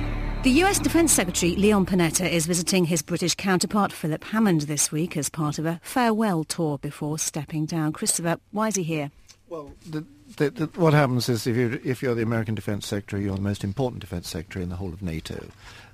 The 0.46 0.62
US 0.62 0.78
Defence 0.78 1.12
Secretary 1.12 1.56
Leon 1.56 1.86
Panetta 1.86 2.30
is 2.30 2.46
visiting 2.46 2.84
his 2.84 3.02
British 3.02 3.34
counterpart 3.34 3.92
Philip 3.92 4.22
Hammond 4.22 4.60
this 4.60 4.92
week 4.92 5.16
as 5.16 5.28
part 5.28 5.58
of 5.58 5.66
a 5.66 5.80
farewell 5.82 6.44
tour 6.44 6.78
before 6.78 7.18
stepping 7.18 7.66
down. 7.66 7.92
Christopher, 7.92 8.38
why 8.52 8.68
is 8.68 8.76
he 8.76 8.84
here? 8.84 9.10
Well, 9.48 9.72
the, 9.90 10.04
the, 10.36 10.50
the, 10.50 10.66
what 10.80 10.94
happens 10.94 11.28
is 11.28 11.48
if 11.48 11.56
you're, 11.56 11.80
if 11.82 12.00
you're 12.00 12.14
the 12.14 12.22
American 12.22 12.54
Defence 12.54 12.86
Secretary, 12.86 13.24
you're 13.24 13.34
the 13.34 13.42
most 13.42 13.64
important 13.64 14.00
Defence 14.02 14.28
Secretary 14.28 14.62
in 14.62 14.68
the 14.68 14.76
whole 14.76 14.92
of 14.92 15.02
NATO. 15.02 15.48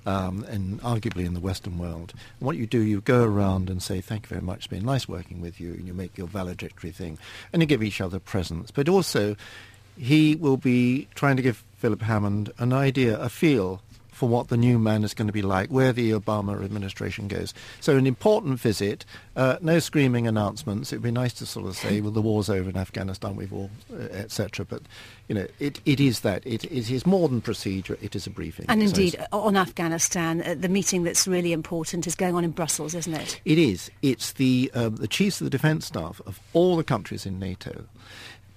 Um, 0.05 0.43
and 0.47 0.79
arguably 0.81 1.25
in 1.25 1.33
the 1.33 1.39
Western 1.39 1.79
world. 1.79 2.13
And 2.39 2.45
what 2.45 2.55
you 2.55 2.67
do, 2.67 2.79
you 2.79 3.01
go 3.01 3.23
around 3.23 3.71
and 3.71 3.81
say, 3.81 4.01
thank 4.01 4.25
you 4.25 4.29
very 4.29 4.41
much, 4.41 4.57
it's 4.57 4.67
been 4.67 4.85
nice 4.85 5.07
working 5.07 5.41
with 5.41 5.59
you, 5.59 5.71
and 5.71 5.87
you 5.87 5.95
make 5.95 6.15
your 6.15 6.27
valedictory 6.27 6.91
thing, 6.91 7.17
and 7.51 7.63
you 7.63 7.65
give 7.65 7.81
each 7.81 7.99
other 7.99 8.19
presents. 8.19 8.69
But 8.69 8.87
also, 8.87 9.35
he 9.97 10.35
will 10.35 10.57
be 10.57 11.07
trying 11.15 11.37
to 11.37 11.41
give 11.41 11.63
Philip 11.77 12.03
Hammond 12.03 12.51
an 12.59 12.71
idea, 12.71 13.19
a 13.19 13.29
feel 13.29 13.81
for 14.13 14.29
what 14.29 14.47
the 14.47 14.57
new 14.57 14.79
man 14.79 15.03
is 15.03 15.13
going 15.13 15.27
to 15.27 15.33
be 15.33 15.41
like, 15.41 15.69
where 15.69 15.91
the 15.91 16.11
Obama 16.11 16.63
administration 16.63 17.27
goes. 17.27 17.53
So 17.79 17.97
an 17.97 18.07
important 18.07 18.59
visit, 18.59 19.05
uh, 19.35 19.57
no 19.61 19.79
screaming 19.79 20.27
announcements. 20.27 20.93
It 20.93 20.97
would 20.97 21.03
be 21.03 21.11
nice 21.11 21.33
to 21.33 21.45
sort 21.45 21.67
of 21.67 21.75
say, 21.75 21.99
well, 21.99 22.11
the 22.11 22.21
war's 22.21 22.49
over 22.49 22.69
in 22.69 22.77
Afghanistan, 22.77 23.35
we've 23.35 23.51
all, 23.51 23.71
uh, 23.91 24.03
etc. 24.13 24.65
But, 24.65 24.83
you 25.27 25.35
know, 25.35 25.47
it, 25.59 25.81
it 25.85 25.99
is 25.99 26.21
that. 26.21 26.45
It, 26.45 26.63
it 26.65 26.91
is 26.91 27.05
more 27.05 27.27
than 27.27 27.41
procedure, 27.41 27.97
it 28.01 28.15
is 28.15 28.27
a 28.27 28.29
briefing. 28.29 28.65
And 28.69 28.81
indeed, 28.81 29.15
so 29.19 29.25
on 29.31 29.57
Afghanistan, 29.57 30.41
uh, 30.41 30.55
the 30.57 30.69
meeting 30.69 31.03
that's 31.03 31.27
really 31.27 31.51
important 31.51 32.07
is 32.07 32.15
going 32.15 32.35
on 32.35 32.43
in 32.43 32.51
Brussels, 32.51 32.93
isn't 32.95 33.13
it? 33.13 33.41
It 33.45 33.57
is. 33.57 33.91
It's 34.01 34.33
the, 34.33 34.71
um, 34.73 34.97
the 34.97 35.07
chiefs 35.07 35.41
of 35.41 35.45
the 35.45 35.51
defence 35.51 35.87
staff 35.87 36.21
of 36.25 36.39
all 36.53 36.77
the 36.77 36.83
countries 36.83 37.25
in 37.25 37.39
NATO, 37.39 37.85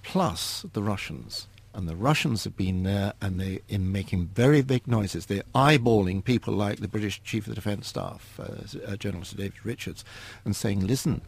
plus 0.03 0.65
the 0.73 0.83
Russians 0.83 1.47
and 1.77 1.87
the 1.87 1.95
Russians 1.95 2.43
have 2.43 2.57
been 2.57 2.81
there 2.81 3.13
and 3.21 3.39
they're 3.39 3.59
in 3.69 3.91
making 3.91 4.31
very 4.33 4.63
big 4.63 4.87
noises. 4.87 5.27
They're 5.27 5.43
eyeballing 5.53 6.23
people 6.23 6.55
like 6.55 6.79
the 6.79 6.87
British 6.87 7.21
Chief 7.23 7.43
of 7.43 7.49
the 7.49 7.55
Defence 7.55 7.87
Staff, 7.87 8.39
uh, 8.39 8.91
uh, 8.91 8.95
General 8.95 9.23
Sir 9.23 9.37
David 9.37 9.63
Richards, 9.63 10.03
and 10.43 10.55
saying, 10.55 10.87
listen, 10.87 11.21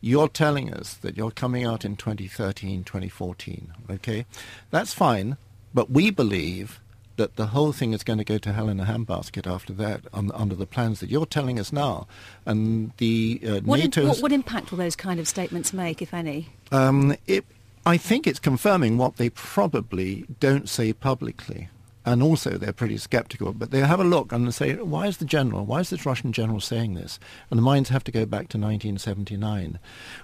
you're 0.00 0.28
telling 0.28 0.72
us 0.72 0.94
that 0.94 1.18
you're 1.18 1.30
coming 1.30 1.66
out 1.66 1.84
in 1.84 1.96
2013, 1.96 2.82
2014, 2.82 3.74
okay? 3.90 4.24
That's 4.70 4.94
fine, 4.94 5.36
but 5.74 5.90
we 5.90 6.10
believe 6.10 6.80
that 7.16 7.36
the 7.36 7.48
whole 7.48 7.72
thing 7.72 7.92
is 7.92 8.02
going 8.02 8.18
to 8.18 8.24
go 8.24 8.38
to 8.38 8.54
hell 8.54 8.70
in 8.70 8.80
a 8.80 8.86
handbasket 8.86 9.46
after 9.46 9.74
that 9.74 10.00
on, 10.14 10.32
under 10.32 10.54
the 10.54 10.64
plans 10.64 11.00
that 11.00 11.10
you're 11.10 11.26
telling 11.26 11.60
us 11.60 11.70
now. 11.70 12.06
And 12.46 12.92
the 12.96 13.38
uh, 13.46 13.60
what, 13.60 13.80
in, 13.80 14.08
what, 14.08 14.22
what, 14.22 14.32
impact 14.32 14.70
will 14.70 14.78
those 14.78 14.96
kind 14.96 15.20
of 15.20 15.28
statements 15.28 15.74
make, 15.74 16.00
if 16.00 16.14
any? 16.14 16.48
Um, 16.72 17.14
it, 17.26 17.44
I 17.86 17.96
think 17.96 18.26
it's 18.26 18.38
confirming 18.38 18.98
what 18.98 19.16
they 19.16 19.30
probably 19.30 20.26
don't 20.38 20.68
say 20.68 20.92
publicly. 20.92 21.68
And 22.04 22.22
also 22.22 22.52
they're 22.52 22.72
pretty 22.72 22.96
skeptical, 22.96 23.52
but 23.52 23.70
they 23.70 23.80
have 23.80 24.00
a 24.00 24.04
look 24.04 24.32
and 24.32 24.52
say, 24.54 24.74
why 24.74 25.06
is 25.06 25.18
the 25.18 25.24
general, 25.24 25.66
why 25.66 25.80
is 25.80 25.90
this 25.90 26.06
Russian 26.06 26.32
general 26.32 26.60
saying 26.60 26.94
this? 26.94 27.18
And 27.50 27.58
the 27.58 27.62
minds 27.62 27.90
have 27.90 28.04
to 28.04 28.12
go 28.12 28.24
back 28.24 28.48
to 28.48 28.58
1979 28.58 29.78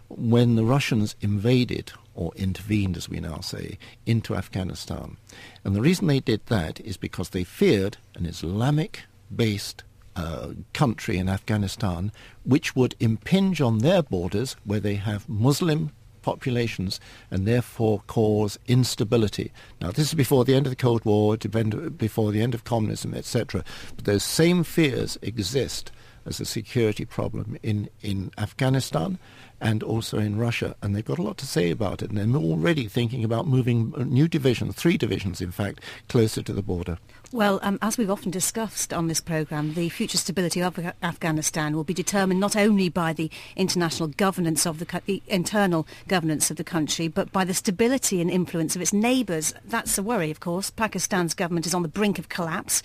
when 0.08 0.56
the 0.56 0.64
Russians 0.64 1.16
invaded, 1.20 1.92
or 2.14 2.32
intervened 2.34 2.96
as 2.96 3.08
we 3.08 3.20
now 3.20 3.40
say, 3.40 3.78
into 4.06 4.34
Afghanistan. 4.34 5.18
And 5.64 5.76
the 5.76 5.82
reason 5.82 6.06
they 6.06 6.20
did 6.20 6.44
that 6.46 6.80
is 6.80 6.96
because 6.96 7.30
they 7.30 7.44
feared 7.44 7.98
an 8.14 8.24
Islamic-based 8.26 9.82
uh, 10.16 10.52
country 10.72 11.18
in 11.18 11.28
Afghanistan 11.28 12.10
which 12.42 12.74
would 12.74 12.94
impinge 13.00 13.60
on 13.60 13.78
their 13.78 14.02
borders 14.02 14.56
where 14.64 14.80
they 14.80 14.94
have 14.94 15.28
Muslim 15.28 15.92
populations 16.26 16.98
and 17.30 17.46
therefore 17.46 18.02
cause 18.08 18.58
instability. 18.66 19.52
Now, 19.80 19.92
this 19.92 20.08
is 20.08 20.14
before 20.14 20.44
the 20.44 20.56
end 20.56 20.66
of 20.66 20.70
the 20.70 20.76
Cold 20.76 21.04
War, 21.04 21.36
before 21.36 22.32
the 22.32 22.42
end 22.42 22.52
of 22.52 22.64
communism, 22.64 23.14
etc. 23.14 23.62
But 23.94 24.06
those 24.06 24.24
same 24.24 24.64
fears 24.64 25.16
exist 25.22 25.92
as 26.26 26.40
a 26.40 26.44
security 26.44 27.04
problem 27.04 27.56
in, 27.62 27.88
in 28.02 28.32
Afghanistan 28.36 29.18
and 29.60 29.82
also 29.82 30.18
in 30.18 30.36
Russia. 30.36 30.74
And 30.82 30.94
they've 30.94 31.04
got 31.04 31.20
a 31.20 31.22
lot 31.22 31.38
to 31.38 31.46
say 31.46 31.70
about 31.70 32.02
it. 32.02 32.10
And 32.10 32.34
they're 32.34 32.42
already 32.42 32.88
thinking 32.88 33.24
about 33.24 33.46
moving 33.46 33.94
uh, 33.96 34.02
new 34.02 34.28
divisions, 34.28 34.74
three 34.74 34.98
divisions 34.98 35.40
in 35.40 35.52
fact, 35.52 35.80
closer 36.08 36.42
to 36.42 36.52
the 36.52 36.62
border. 36.62 36.98
Well, 37.32 37.58
um, 37.62 37.78
as 37.82 37.98
we've 37.98 38.10
often 38.10 38.30
discussed 38.30 38.92
on 38.92 39.08
this 39.08 39.20
programme, 39.20 39.74
the 39.74 39.88
future 39.88 40.16
stability 40.16 40.62
of 40.62 40.78
Afghanistan 41.02 41.74
will 41.74 41.82
be 41.82 41.92
determined 41.92 42.38
not 42.38 42.54
only 42.54 42.88
by 42.88 43.12
the 43.12 43.30
international 43.56 44.08
governance 44.08 44.64
of 44.64 44.78
the, 44.78 45.02
the, 45.06 45.20
internal 45.26 45.88
governance 46.06 46.52
of 46.52 46.56
the 46.56 46.64
country, 46.64 47.08
but 47.08 47.32
by 47.32 47.44
the 47.44 47.52
stability 47.52 48.20
and 48.20 48.30
influence 48.30 48.76
of 48.76 48.82
its 48.82 48.92
neighbours. 48.92 49.52
That's 49.64 49.98
a 49.98 50.04
worry, 50.04 50.30
of 50.30 50.38
course. 50.38 50.70
Pakistan's 50.70 51.34
government 51.34 51.66
is 51.66 51.74
on 51.74 51.82
the 51.82 51.88
brink 51.88 52.20
of 52.20 52.28
collapse, 52.28 52.82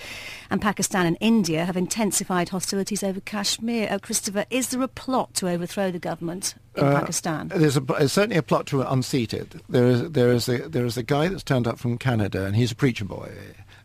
and 0.49 0.59
Pakistan 0.59 1.05
and 1.05 1.17
India 1.19 1.65
have 1.65 1.77
intensified 1.77 2.49
hostilities 2.49 3.03
over 3.03 3.19
Kashmir. 3.19 3.89
Oh, 3.91 3.99
Christopher, 3.99 4.45
is 4.49 4.69
there 4.69 4.81
a 4.81 4.87
plot 4.87 5.35
to 5.35 5.49
overthrow 5.49 5.91
the 5.91 5.99
government? 5.99 6.55
in 6.75 6.85
uh, 6.85 6.99
Pakistan? 7.01 7.49
There's, 7.49 7.75
a, 7.75 7.81
there's, 7.81 8.13
certainly 8.13 8.37
a 8.37 8.41
plot 8.41 8.65
to 8.67 8.81
unseat 8.81 9.33
it. 9.33 9.55
There 9.67 9.87
is, 9.87 10.11
there, 10.11 10.31
is 10.31 10.47
a, 10.47 10.69
there 10.69 10.85
is 10.85 10.95
a 10.95 11.03
guy 11.03 11.27
that's 11.27 11.43
turned 11.43 11.67
up 11.67 11.77
from 11.77 11.97
Canada, 11.97 12.45
and 12.45 12.55
he's 12.55 12.71
a 12.71 12.75
preacher 12.75 13.03
boy 13.03 13.29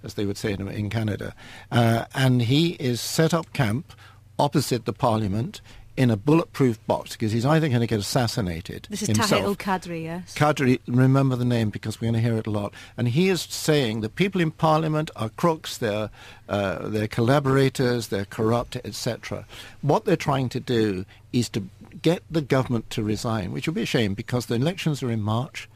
as 0.06 0.14
they 0.14 0.25
would 0.25 0.38
say 0.38 0.52
in, 0.52 0.66
in 0.68 0.88
Canada. 0.88 1.34
Uh, 1.70 2.06
and 2.14 2.42
he 2.42 2.70
is 2.75 3.00
set 3.00 3.34
up 3.34 3.52
camp 3.52 3.92
opposite 4.38 4.84
the 4.84 4.92
parliament 4.92 5.60
in 5.96 6.10
a 6.10 6.16
bulletproof 6.16 6.84
box 6.86 7.12
because 7.12 7.32
he's 7.32 7.46
either 7.46 7.68
going 7.68 7.80
to 7.80 7.86
get 7.86 7.98
assassinated 7.98 8.86
This 8.90 9.02
is 9.02 9.08
himself. 9.08 9.30
Tahir 9.30 9.44
al-Qadri, 9.46 10.02
yes. 10.02 10.34
Qadri, 10.34 10.78
remember 10.86 11.36
the 11.36 11.44
name 11.44 11.70
because 11.70 12.00
we're 12.00 12.10
going 12.10 12.22
to 12.22 12.28
hear 12.28 12.36
it 12.36 12.46
a 12.46 12.50
lot. 12.50 12.75
And 12.96 13.08
he 13.08 13.28
is 13.28 13.42
saying 13.42 14.02
the 14.02 14.10
people 14.10 14.40
in 14.40 14.50
Parliament 14.50 15.10
are 15.16 15.30
crooks, 15.30 15.78
they're, 15.78 16.10
uh, 16.48 16.88
they're 16.88 17.08
collaborators, 17.08 18.08
they're 18.08 18.26
corrupt, 18.26 18.76
etc. 18.84 19.46
What 19.80 20.04
they're 20.04 20.16
trying 20.16 20.50
to 20.50 20.60
do 20.60 21.06
is 21.32 21.48
to 21.50 21.64
get 22.02 22.22
the 22.30 22.42
government 22.42 22.90
to 22.90 23.02
resign, 23.02 23.52
which 23.52 23.66
will 23.66 23.75
be 23.75 23.82
a 23.82 23.86
shame 23.86 24.12
because 24.12 24.46
the 24.46 24.54
elections 24.54 25.02
are 25.02 25.10
in 25.10 25.22
March 25.22 25.68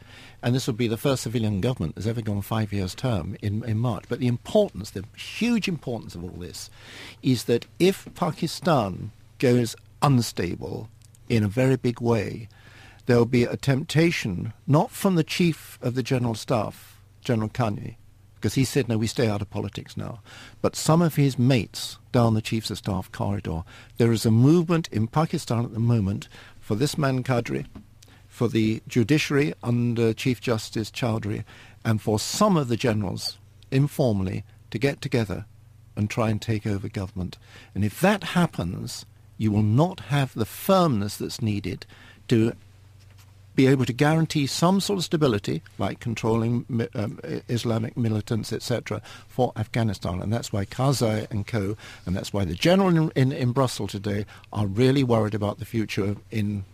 and 0.42 0.54
this 0.54 0.66
will 0.66 0.74
be 0.74 0.88
the 0.88 0.96
first 0.96 1.22
civilian 1.22 1.60
government 1.60 1.94
that's 1.94 2.06
ever 2.06 2.22
gone 2.22 2.42
five 2.42 2.72
years 2.72 2.94
term 2.94 3.36
in, 3.42 3.62
in 3.64 3.78
March. 3.78 4.04
But 4.08 4.20
the 4.20 4.26
importance, 4.26 4.90
the 4.90 5.04
huge 5.16 5.68
importance 5.68 6.14
of 6.14 6.24
all 6.24 6.30
this, 6.30 6.70
is 7.22 7.44
that 7.44 7.66
if 7.78 8.08
Pakistan 8.14 9.12
goes 9.38 9.76
unstable 10.02 10.88
in 11.28 11.42
a 11.42 11.48
very 11.48 11.76
big 11.76 12.00
way, 12.00 12.48
there 13.06 13.18
will 13.18 13.26
be 13.26 13.44
a 13.44 13.56
temptation, 13.56 14.52
not 14.66 14.90
from 14.90 15.14
the 15.14 15.24
chief 15.24 15.78
of 15.82 15.94
the 15.94 16.02
general 16.02 16.34
staff, 16.34 17.00
General 17.22 17.48
Kayani, 17.48 17.96
because 18.36 18.54
he 18.54 18.64
said, 18.64 18.88
no, 18.88 18.96
we 18.96 19.06
stay 19.06 19.28
out 19.28 19.42
of 19.42 19.50
politics 19.50 19.96
now. 19.96 20.20
But 20.62 20.74
some 20.74 21.02
of 21.02 21.16
his 21.16 21.38
mates 21.38 21.98
down 22.12 22.32
the 22.32 22.40
chiefs 22.40 22.70
of 22.70 22.78
staff 22.78 23.12
corridor, 23.12 23.64
there 23.98 24.12
is 24.12 24.24
a 24.24 24.30
movement 24.30 24.88
in 24.88 25.08
Pakistan 25.08 25.64
at 25.64 25.74
the 25.74 25.78
moment 25.78 26.28
for 26.58 26.74
this 26.74 26.96
man 26.96 27.22
Qadri, 27.22 27.66
for 28.40 28.48
the 28.48 28.80
judiciary 28.88 29.52
under 29.62 30.14
Chief 30.14 30.40
Justice 30.40 30.90
Chaudhry 30.90 31.44
and 31.84 32.00
for 32.00 32.18
some 32.18 32.56
of 32.56 32.68
the 32.68 32.76
generals 32.78 33.36
informally 33.70 34.44
to 34.70 34.78
get 34.78 35.02
together 35.02 35.44
and 35.94 36.08
try 36.08 36.30
and 36.30 36.40
take 36.40 36.66
over 36.66 36.88
government. 36.88 37.36
And 37.74 37.84
if 37.84 38.00
that 38.00 38.24
happens, 38.24 39.04
you 39.36 39.52
will 39.52 39.62
not 39.62 40.00
have 40.08 40.32
the 40.32 40.46
firmness 40.46 41.18
that's 41.18 41.42
needed 41.42 41.84
to 42.28 42.54
be 43.54 43.66
able 43.66 43.84
to 43.84 43.92
guarantee 43.92 44.46
some 44.46 44.80
sort 44.80 45.00
of 45.00 45.04
stability, 45.04 45.60
like 45.76 46.00
controlling 46.00 46.88
um, 46.94 47.20
Islamic 47.50 47.94
militants, 47.94 48.54
etc., 48.54 49.02
for 49.28 49.52
Afghanistan. 49.54 50.22
And 50.22 50.32
that's 50.32 50.50
why 50.50 50.64
Karzai 50.64 51.30
and 51.30 51.46
co., 51.46 51.76
and 52.06 52.16
that's 52.16 52.32
why 52.32 52.46
the 52.46 52.54
general 52.54 52.88
in, 52.88 53.12
in, 53.14 53.32
in 53.32 53.52
Brussels 53.52 53.90
today 53.90 54.24
are 54.50 54.66
really 54.66 55.04
worried 55.04 55.34
about 55.34 55.58
the 55.58 55.66
future 55.66 56.16
in 56.30 56.64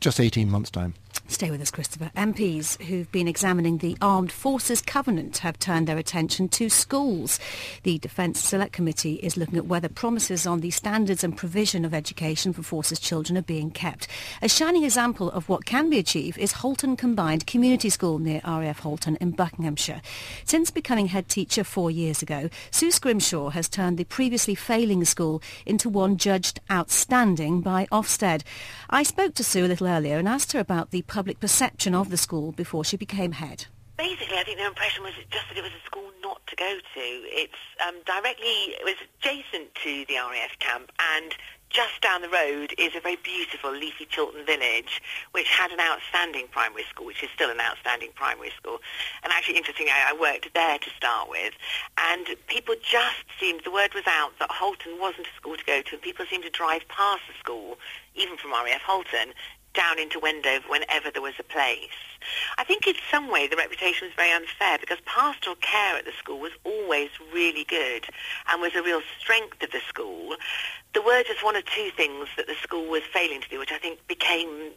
just 0.00 0.18
18 0.18 0.50
months' 0.50 0.70
time. 0.70 0.94
Stay 1.30 1.50
with 1.50 1.62
us, 1.62 1.70
Christopher. 1.70 2.10
MPs 2.16 2.82
who've 2.82 3.10
been 3.12 3.28
examining 3.28 3.78
the 3.78 3.96
Armed 4.02 4.32
Forces 4.32 4.82
Covenant 4.82 5.38
have 5.38 5.58
turned 5.58 5.86
their 5.86 5.96
attention 5.96 6.48
to 6.48 6.68
schools. 6.68 7.38
The 7.84 7.98
Defence 7.98 8.40
Select 8.40 8.72
Committee 8.72 9.14
is 9.14 9.36
looking 9.36 9.56
at 9.56 9.66
whether 9.66 9.88
promises 9.88 10.44
on 10.46 10.60
the 10.60 10.72
standards 10.72 11.22
and 11.22 11.36
provision 11.36 11.84
of 11.84 11.94
education 11.94 12.52
for 12.52 12.62
forces 12.62 12.98
children 12.98 13.38
are 13.38 13.42
being 13.42 13.70
kept. 13.70 14.08
A 14.42 14.48
shining 14.48 14.82
example 14.82 15.30
of 15.30 15.48
what 15.48 15.64
can 15.64 15.88
be 15.88 15.98
achieved 15.98 16.36
is 16.36 16.52
Halton 16.52 16.96
Combined 16.96 17.46
Community 17.46 17.90
School 17.90 18.18
near 18.18 18.40
RAF 18.44 18.80
Halton 18.80 19.16
in 19.16 19.30
Buckinghamshire. 19.30 20.02
Since 20.44 20.72
becoming 20.72 21.06
head 21.06 21.28
teacher 21.28 21.62
four 21.62 21.90
years 21.90 22.22
ago, 22.22 22.50
Sue 22.70 22.90
Scrimshaw 22.90 23.50
has 23.50 23.68
turned 23.68 23.98
the 23.98 24.04
previously 24.04 24.56
failing 24.56 25.04
school 25.04 25.40
into 25.64 25.88
one 25.88 26.16
judged 26.16 26.60
outstanding 26.70 27.60
by 27.60 27.86
Ofsted. 27.92 28.42
I 28.90 29.04
spoke 29.04 29.34
to 29.34 29.44
Sue 29.44 29.64
a 29.64 29.68
little 29.68 29.86
earlier 29.86 30.18
and 30.18 30.28
asked 30.28 30.52
her 30.52 30.60
about 30.60 30.90
the 30.90 30.99
public 31.02 31.40
perception 31.40 31.94
of 31.94 32.10
the 32.10 32.16
school 32.16 32.52
before 32.52 32.84
she 32.84 32.96
became 32.96 33.32
head? 33.32 33.66
Basically, 33.96 34.38
I 34.38 34.44
think 34.44 34.58
their 34.58 34.68
impression 34.68 35.02
was 35.04 35.12
just 35.30 35.48
that 35.48 35.58
it 35.58 35.62
was 35.62 35.72
a 35.72 35.84
school 35.84 36.10
not 36.22 36.46
to 36.46 36.56
go 36.56 36.78
to. 36.78 37.00
It's 37.00 37.60
um, 37.86 37.96
directly, 38.06 38.72
it 38.72 38.84
was 38.84 38.94
adjacent 39.20 39.74
to 39.84 40.04
the 40.08 40.14
RAF 40.14 40.58
camp 40.58 40.90
and 41.16 41.34
just 41.70 42.00
down 42.02 42.20
the 42.20 42.28
road 42.28 42.74
is 42.78 42.94
a 42.96 43.00
very 43.00 43.16
beautiful 43.16 43.70
leafy 43.70 44.04
Chiltern 44.04 44.44
village, 44.44 45.00
which 45.32 45.48
had 45.48 45.70
an 45.70 45.78
outstanding 45.80 46.48
primary 46.50 46.84
school, 46.90 47.06
which 47.06 47.22
is 47.22 47.30
still 47.34 47.48
an 47.48 47.60
outstanding 47.60 48.10
primary 48.14 48.50
school. 48.56 48.78
And 49.22 49.32
actually, 49.32 49.56
interestingly, 49.56 49.92
I 49.92 50.12
worked 50.12 50.52
there 50.52 50.78
to 50.78 50.90
start 50.96 51.30
with. 51.30 51.54
And 51.96 52.26
people 52.48 52.74
just 52.82 53.24
seemed, 53.38 53.62
the 53.64 53.70
word 53.70 53.94
was 53.94 54.04
out 54.06 54.32
that 54.40 54.50
Halton 54.50 54.98
wasn't 54.98 55.28
a 55.28 55.36
school 55.36 55.56
to 55.56 55.64
go 55.64 55.80
to, 55.80 55.94
and 55.94 56.02
people 56.02 56.26
seemed 56.28 56.42
to 56.44 56.50
drive 56.50 56.86
past 56.88 57.22
the 57.28 57.34
school, 57.38 57.78
even 58.16 58.36
from 58.36 58.50
RAF 58.50 58.82
Halton, 58.82 59.32
down 59.74 59.98
into 59.98 60.18
Wendover 60.18 60.68
whenever 60.68 61.10
there 61.10 61.22
was 61.22 61.34
a 61.38 61.44
place. 61.44 61.88
I 62.58 62.64
think 62.64 62.86
in 62.86 62.94
some 63.10 63.30
way 63.30 63.46
the 63.46 63.56
reputation 63.56 64.08
was 64.08 64.14
very 64.14 64.32
unfair 64.32 64.78
because 64.78 64.98
pastoral 65.06 65.56
care 65.56 65.96
at 65.96 66.04
the 66.04 66.12
school 66.12 66.38
was 66.38 66.52
always 66.64 67.10
really 67.32 67.64
good 67.64 68.06
and 68.48 68.60
was 68.60 68.74
a 68.74 68.82
real 68.82 69.00
strength 69.18 69.62
of 69.62 69.70
the 69.70 69.80
school. 69.88 70.36
There 70.92 71.02
were 71.02 71.22
just 71.22 71.44
one 71.44 71.56
or 71.56 71.62
two 71.62 71.90
things 71.96 72.28
that 72.36 72.46
the 72.46 72.56
school 72.62 72.90
was 72.90 73.02
failing 73.12 73.40
to 73.40 73.48
do, 73.48 73.58
which 73.58 73.72
I 73.72 73.78
think 73.78 74.06
became 74.06 74.72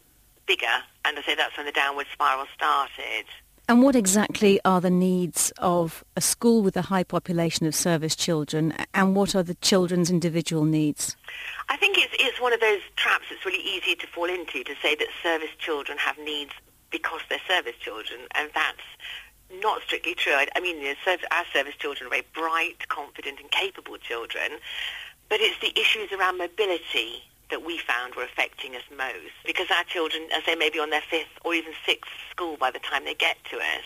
bigger, 0.46 0.84
and 1.06 1.18
I 1.18 1.22
say 1.24 1.36
that's 1.36 1.58
when 1.58 1.66
the 1.66 1.72
downward 1.72 2.08
spiral 2.12 2.46
started. 2.54 3.26
And 3.70 3.82
what 3.82 3.96
exactly 3.96 4.60
are 4.66 4.82
the 4.82 4.90
needs 4.90 5.54
of 5.58 6.04
a 6.18 6.22
school 6.22 6.62
with 6.62 6.76
a 6.76 6.82
high 6.84 7.04
population 7.04 7.66
of 7.66 7.74
service 7.74 8.16
children, 8.16 8.74
and 8.94 9.16
what 9.16 9.36
are 9.36 9.44
the 9.44 9.56
children's 9.56 10.10
individual 10.10 10.66
needs? 10.66 11.16
I 11.70 11.78
think 11.78 11.98
it's, 11.98 12.14
it's 12.20 12.42
one 12.42 12.52
of 12.52 12.60
those 12.60 12.82
traps 12.98 13.26
that's 13.30 13.46
really 13.46 13.64
easy 13.64 13.96
to 13.96 14.08
fall 14.08 14.30
into, 14.30 14.66
to 14.66 14.76
say 14.82 14.96
that 14.96 15.08
service 15.22 15.50
children 15.60 15.98
have 15.98 16.18
needs 16.18 16.52
because 16.92 17.22
they're 17.30 17.40
service 17.48 17.76
children, 17.80 18.20
and 18.36 18.50
that's 18.54 18.84
not 19.62 19.82
strictly 19.82 20.14
true. 20.14 20.34
I, 20.34 20.48
I 20.56 20.60
mean, 20.60 20.82
you 20.82 20.94
know, 21.06 21.18
our 21.32 21.46
service 21.54 21.76
children 21.76 22.08
are 22.08 22.10
very 22.10 22.28
bright, 22.34 22.88
confident, 22.90 23.40
and 23.40 23.50
capable 23.50 23.98
children, 23.98 24.60
but 25.30 25.40
it's 25.40 25.60
the 25.62 25.72
issues 25.80 26.12
around 26.12 26.38
mobility 26.38 27.24
that 27.54 27.64
we 27.64 27.78
found 27.78 28.16
were 28.16 28.24
affecting 28.24 28.76
us 28.76 28.82
most 28.90 29.38
because 29.46 29.70
our 29.70 29.84
children, 29.84 30.24
as 30.36 30.42
they 30.48 30.56
may 30.56 30.72
be 30.72 30.80
on 30.80 30.90
their 30.90 31.04
fifth 31.08 31.38
or 31.46 31.54
even 31.54 31.72
sixth 31.86 32.10
school 32.32 32.58
by 32.58 32.72
the 32.72 32.80
time 32.80 33.06
they 33.06 33.14
get 33.14 33.38
to 33.52 33.58
us, 33.58 33.86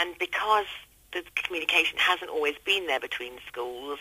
and 0.00 0.16
because 0.18 0.64
the 1.12 1.22
communication 1.36 1.98
hasn't 1.98 2.30
always 2.30 2.56
been 2.64 2.86
there 2.86 2.98
between 2.98 3.32
schools, 3.46 3.98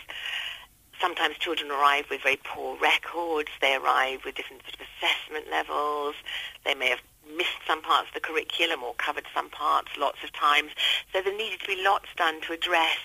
sometimes 1.02 1.36
children 1.38 1.70
arrive 1.70 2.06
with 2.10 2.22
very 2.22 2.40
poor 2.46 2.78
records. 2.80 3.50
They 3.60 3.76
arrive 3.76 4.22
with 4.24 4.36
different 4.36 4.64
sort 4.64 4.76
of 4.76 4.88
assessment 4.88 5.52
levels. 5.52 6.16
They 6.64 6.74
may 6.74 6.88
have 6.88 7.02
missed 7.36 7.60
some 7.68 7.82
parts 7.82 8.08
of 8.08 8.14
the 8.14 8.22
curriculum 8.22 8.84
or 8.84 8.94
covered 8.96 9.26
some 9.34 9.50
parts 9.50 9.90
lots 10.00 10.24
of 10.24 10.32
times. 10.32 10.72
So 11.12 11.22
there 11.22 11.36
needed 11.36 11.60
to 11.60 11.68
be 11.68 11.84
lots 11.84 12.08
done 12.16 12.40
to 12.48 12.54
address 12.54 13.04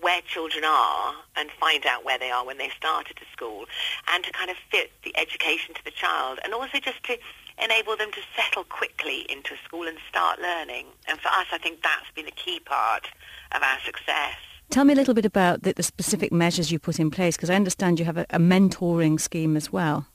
where 0.00 0.20
children 0.22 0.64
are 0.64 1.14
and 1.36 1.50
find 1.58 1.84
out 1.86 2.04
where 2.04 2.18
they 2.18 2.30
are 2.30 2.44
when 2.44 2.58
they 2.58 2.70
started 2.76 3.16
to 3.16 3.24
school 3.32 3.64
and 4.12 4.24
to 4.24 4.32
kind 4.32 4.50
of 4.50 4.56
fit 4.70 4.90
the 5.04 5.16
education 5.16 5.74
to 5.74 5.84
the 5.84 5.90
child 5.90 6.38
and 6.44 6.54
also 6.54 6.78
just 6.78 7.02
to 7.04 7.18
enable 7.62 7.96
them 7.96 8.10
to 8.12 8.20
settle 8.36 8.64
quickly 8.64 9.26
into 9.28 9.54
a 9.54 9.56
school 9.64 9.88
and 9.88 9.98
start 10.08 10.40
learning. 10.40 10.86
And 11.08 11.18
for 11.18 11.28
us, 11.28 11.46
I 11.52 11.58
think 11.58 11.82
that's 11.82 12.10
been 12.14 12.26
a 12.26 12.32
key 12.32 12.60
part 12.60 13.08
of 13.52 13.62
our 13.62 13.78
success. 13.84 14.36
Tell 14.70 14.84
me 14.84 14.92
a 14.92 14.96
little 14.96 15.14
bit 15.14 15.24
about 15.24 15.62
the, 15.62 15.72
the 15.72 15.82
specific 15.82 16.30
measures 16.30 16.70
you 16.70 16.78
put 16.78 17.00
in 17.00 17.10
place 17.10 17.36
because 17.36 17.50
I 17.50 17.54
understand 17.54 17.98
you 17.98 18.04
have 18.04 18.18
a, 18.18 18.26
a 18.30 18.38
mentoring 18.38 19.18
scheme 19.18 19.56
as 19.56 19.72
well. 19.72 20.06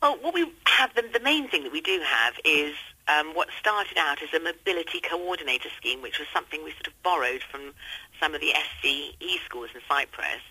Well, 0.00 0.16
what 0.22 0.32
we 0.32 0.50
have, 0.66 0.94
the, 0.94 1.02
the 1.12 1.20
main 1.20 1.48
thing 1.48 1.64
that 1.64 1.72
we 1.72 1.80
do 1.80 2.00
have 2.04 2.34
is 2.44 2.74
um, 3.08 3.34
what 3.34 3.48
started 3.58 3.98
out 3.98 4.22
as 4.22 4.32
a 4.32 4.42
mobility 4.42 5.00
coordinator 5.00 5.68
scheme, 5.76 6.00
which 6.02 6.18
was 6.18 6.28
something 6.32 6.62
we 6.62 6.70
sort 6.72 6.86
of 6.86 7.02
borrowed 7.02 7.42
from 7.50 7.72
some 8.20 8.34
of 8.34 8.40
the 8.40 8.52
SCE 8.54 9.44
schools 9.44 9.70
in 9.74 9.80
Cyprus, 9.88 10.42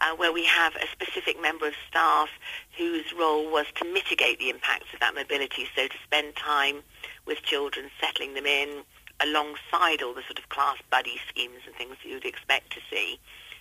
uh, 0.00 0.14
where 0.16 0.32
we 0.32 0.44
have 0.44 0.74
a 0.76 0.86
specific 0.90 1.40
member 1.40 1.68
of 1.68 1.74
staff 1.88 2.28
whose 2.76 3.12
role 3.16 3.50
was 3.50 3.66
to 3.76 3.84
mitigate 3.84 4.38
the 4.38 4.50
impacts 4.50 4.92
of 4.92 5.00
that 5.00 5.14
mobility, 5.14 5.66
so 5.76 5.86
to 5.86 5.94
spend 6.04 6.34
time 6.36 6.82
with 7.24 7.42
children, 7.42 7.90
settling 8.00 8.34
them 8.34 8.46
in, 8.46 8.82
alongside 9.20 10.02
all 10.02 10.14
the 10.14 10.22
sort 10.22 10.38
of 10.38 10.48
class 10.48 10.76
buddy 10.90 11.20
schemes 11.28 11.60
and 11.66 11.74
things 11.76 11.96
you 12.02 12.14
would 12.14 12.24
expect 12.24 12.72
to 12.72 12.80
see. 12.90 13.18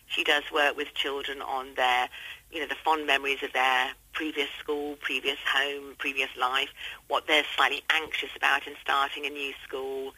She 0.08 0.24
does 0.24 0.44
work 0.54 0.76
with 0.76 0.94
children 0.94 1.42
on 1.42 1.76
their, 1.76 2.10
you 2.52 2.60
know, 2.60 2.68
the 2.68 2.76
fond 2.84 3.08
memories 3.08 3.44
of 3.44 3.54
their 3.54 3.92
previous 4.12 4.50
school, 4.60 4.98
previous 5.00 5.38
home, 5.48 5.96
previous 6.00 6.30
life, 6.38 6.70
what 7.08 7.28
they're 7.28 7.46
slightly 7.56 7.82
anxious 7.90 8.30
about 8.36 8.68
in 8.68 8.74
starting 8.82 9.26
a 9.26 9.30
new 9.30 9.54
school. 9.64 10.14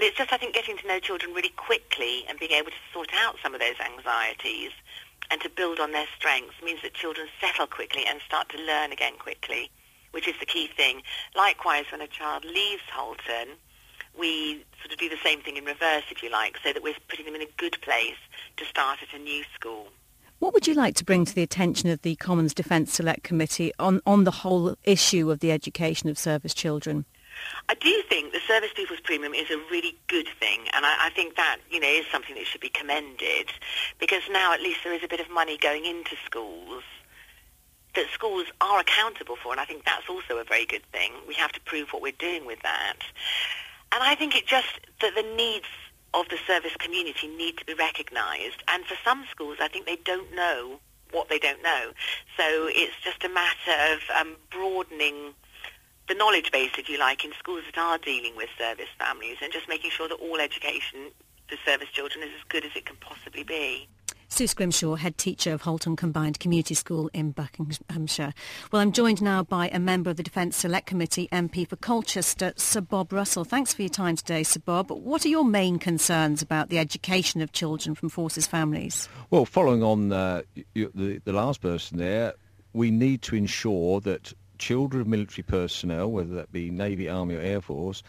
And 0.00 0.08
it's 0.08 0.16
just, 0.16 0.32
I 0.32 0.38
think, 0.38 0.54
getting 0.54 0.78
to 0.78 0.88
know 0.88 0.98
children 0.98 1.34
really 1.34 1.52
quickly 1.56 2.24
and 2.26 2.38
being 2.38 2.52
able 2.52 2.70
to 2.70 2.82
sort 2.90 3.10
out 3.12 3.36
some 3.42 3.52
of 3.52 3.60
those 3.60 3.74
anxieties 3.84 4.70
and 5.30 5.42
to 5.42 5.50
build 5.50 5.78
on 5.78 5.92
their 5.92 6.06
strengths 6.16 6.54
means 6.64 6.80
that 6.80 6.94
children 6.94 7.26
settle 7.38 7.66
quickly 7.66 8.06
and 8.08 8.18
start 8.26 8.48
to 8.48 8.56
learn 8.56 8.92
again 8.92 9.12
quickly, 9.18 9.70
which 10.12 10.26
is 10.26 10.36
the 10.40 10.46
key 10.46 10.68
thing. 10.74 11.02
Likewise, 11.36 11.84
when 11.92 12.00
a 12.00 12.06
child 12.06 12.46
leaves 12.46 12.80
Halton, 12.90 13.56
we 14.18 14.64
sort 14.80 14.90
of 14.90 14.98
do 14.98 15.10
the 15.10 15.18
same 15.22 15.42
thing 15.42 15.58
in 15.58 15.66
reverse, 15.66 16.04
if 16.10 16.22
you 16.22 16.30
like, 16.30 16.56
so 16.64 16.72
that 16.72 16.82
we're 16.82 16.94
putting 17.10 17.26
them 17.26 17.34
in 17.34 17.42
a 17.42 17.48
good 17.58 17.76
place 17.82 18.16
to 18.56 18.64
start 18.64 19.00
at 19.02 19.14
a 19.14 19.22
new 19.22 19.44
school. 19.54 19.88
What 20.38 20.54
would 20.54 20.66
you 20.66 20.72
like 20.72 20.94
to 20.94 21.04
bring 21.04 21.26
to 21.26 21.34
the 21.34 21.42
attention 21.42 21.90
of 21.90 22.00
the 22.00 22.16
Commons 22.16 22.54
Defence 22.54 22.94
Select 22.94 23.22
Committee 23.22 23.70
on, 23.78 24.00
on 24.06 24.24
the 24.24 24.30
whole 24.30 24.76
issue 24.84 25.30
of 25.30 25.40
the 25.40 25.52
education 25.52 26.08
of 26.08 26.18
service 26.18 26.54
children? 26.54 27.04
I 27.68 27.74
do 27.74 28.02
think 28.08 28.32
the 28.32 28.40
service 28.46 28.70
pupils 28.74 29.00
premium 29.00 29.34
is 29.34 29.50
a 29.50 29.58
really 29.70 29.96
good 30.08 30.28
thing, 30.38 30.66
and 30.72 30.84
I, 30.84 31.06
I, 31.06 31.10
think 31.10 31.36
that 31.36 31.58
you 31.70 31.80
know 31.80 31.88
is 31.88 32.04
something 32.10 32.34
that 32.34 32.46
should 32.46 32.60
be 32.60 32.68
commended 32.68 33.52
because 33.98 34.22
now 34.30 34.52
at 34.52 34.60
least 34.60 34.80
there 34.84 34.92
is 34.92 35.02
a 35.04 35.08
bit 35.08 35.20
of 35.20 35.30
money 35.30 35.56
going 35.56 35.84
into 35.84 36.16
schools 36.24 36.82
that 37.94 38.06
schools 38.12 38.46
are 38.60 38.80
accountable 38.80 39.36
for, 39.36 39.52
and 39.52 39.60
I 39.60 39.64
think 39.64 39.84
that's 39.84 40.08
also 40.08 40.38
a 40.38 40.44
very 40.44 40.66
good 40.66 40.84
thing. 40.92 41.12
We 41.26 41.34
have 41.34 41.52
to 41.52 41.60
prove 41.60 41.88
what 41.90 42.02
we're 42.02 42.12
doing 42.12 42.46
with 42.46 42.60
that. 42.62 42.98
And 43.92 44.02
I 44.02 44.14
think 44.14 44.36
it 44.36 44.46
just 44.46 44.80
that 45.00 45.14
the 45.14 45.22
needs 45.36 45.66
of 46.14 46.28
the 46.28 46.38
service 46.46 46.74
community 46.78 47.28
need 47.28 47.58
to 47.58 47.64
be 47.64 47.74
recognised. 47.74 48.62
And 48.68 48.84
for 48.84 48.96
some 49.04 49.24
schools, 49.30 49.58
I 49.60 49.68
think 49.68 49.86
they 49.86 49.96
don't 49.96 50.34
know 50.34 50.80
what 51.12 51.28
they 51.28 51.38
don't 51.38 51.62
know. 51.62 51.90
So 52.36 52.68
it's 52.68 52.94
just 53.02 53.24
a 53.24 53.28
matter 53.28 53.94
of 53.94 54.00
um, 54.18 54.36
broadening 54.50 55.34
the 56.10 56.16
knowledge 56.16 56.50
base, 56.50 56.72
if 56.76 56.88
you 56.88 56.98
like, 56.98 57.24
in 57.24 57.30
schools 57.38 57.62
that 57.72 57.80
are 57.80 57.96
dealing 57.96 58.34
with 58.36 58.48
service 58.58 58.88
families 58.98 59.36
and 59.40 59.52
just 59.52 59.68
making 59.68 59.90
sure 59.92 60.08
that 60.08 60.16
all 60.16 60.40
education 60.40 61.12
for 61.46 61.56
service 61.64 61.88
children 61.92 62.24
is 62.24 62.30
as 62.36 62.42
good 62.48 62.64
as 62.64 62.72
it 62.74 62.84
can 62.84 62.96
possibly 62.96 63.44
be. 63.44 63.88
Sue 64.26 64.48
Scrimshaw, 64.48 64.96
head 64.96 65.16
teacher 65.16 65.52
of 65.52 65.62
Halton 65.62 65.94
Combined 65.94 66.40
Community 66.40 66.74
School 66.74 67.10
in 67.12 67.30
Buckinghamshire. 67.30 68.34
Well, 68.72 68.82
I'm 68.82 68.90
joined 68.90 69.22
now 69.22 69.44
by 69.44 69.68
a 69.68 69.78
member 69.78 70.10
of 70.10 70.16
the 70.16 70.24
Defence 70.24 70.56
Select 70.56 70.88
Committee, 70.88 71.28
MP 71.30 71.66
for 71.66 71.76
Colchester, 71.76 72.54
Sir 72.56 72.80
Bob 72.80 73.12
Russell. 73.12 73.44
Thanks 73.44 73.72
for 73.72 73.82
your 73.82 73.88
time 73.88 74.16
today, 74.16 74.42
Sir 74.42 74.60
Bob. 74.64 74.90
What 74.90 75.24
are 75.24 75.28
your 75.28 75.44
main 75.44 75.78
concerns 75.78 76.42
about 76.42 76.70
the 76.70 76.78
education 76.78 77.40
of 77.40 77.52
children 77.52 77.94
from 77.94 78.08
forces 78.08 78.48
families? 78.48 79.08
Well, 79.30 79.44
following 79.44 79.84
on 79.84 80.12
uh, 80.12 80.42
the, 80.74 81.20
the 81.24 81.32
last 81.32 81.60
person 81.60 81.98
there, 81.98 82.34
we 82.72 82.90
need 82.90 83.22
to 83.22 83.36
ensure 83.36 84.00
that 84.00 84.32
children 84.60 85.00
of 85.00 85.08
military 85.08 85.42
personnel, 85.42 86.12
whether 86.12 86.34
that 86.34 86.52
be 86.52 86.70
Navy, 86.70 87.08
Army 87.08 87.34
or 87.34 87.40
Air 87.40 87.60
Force, 87.60 88.02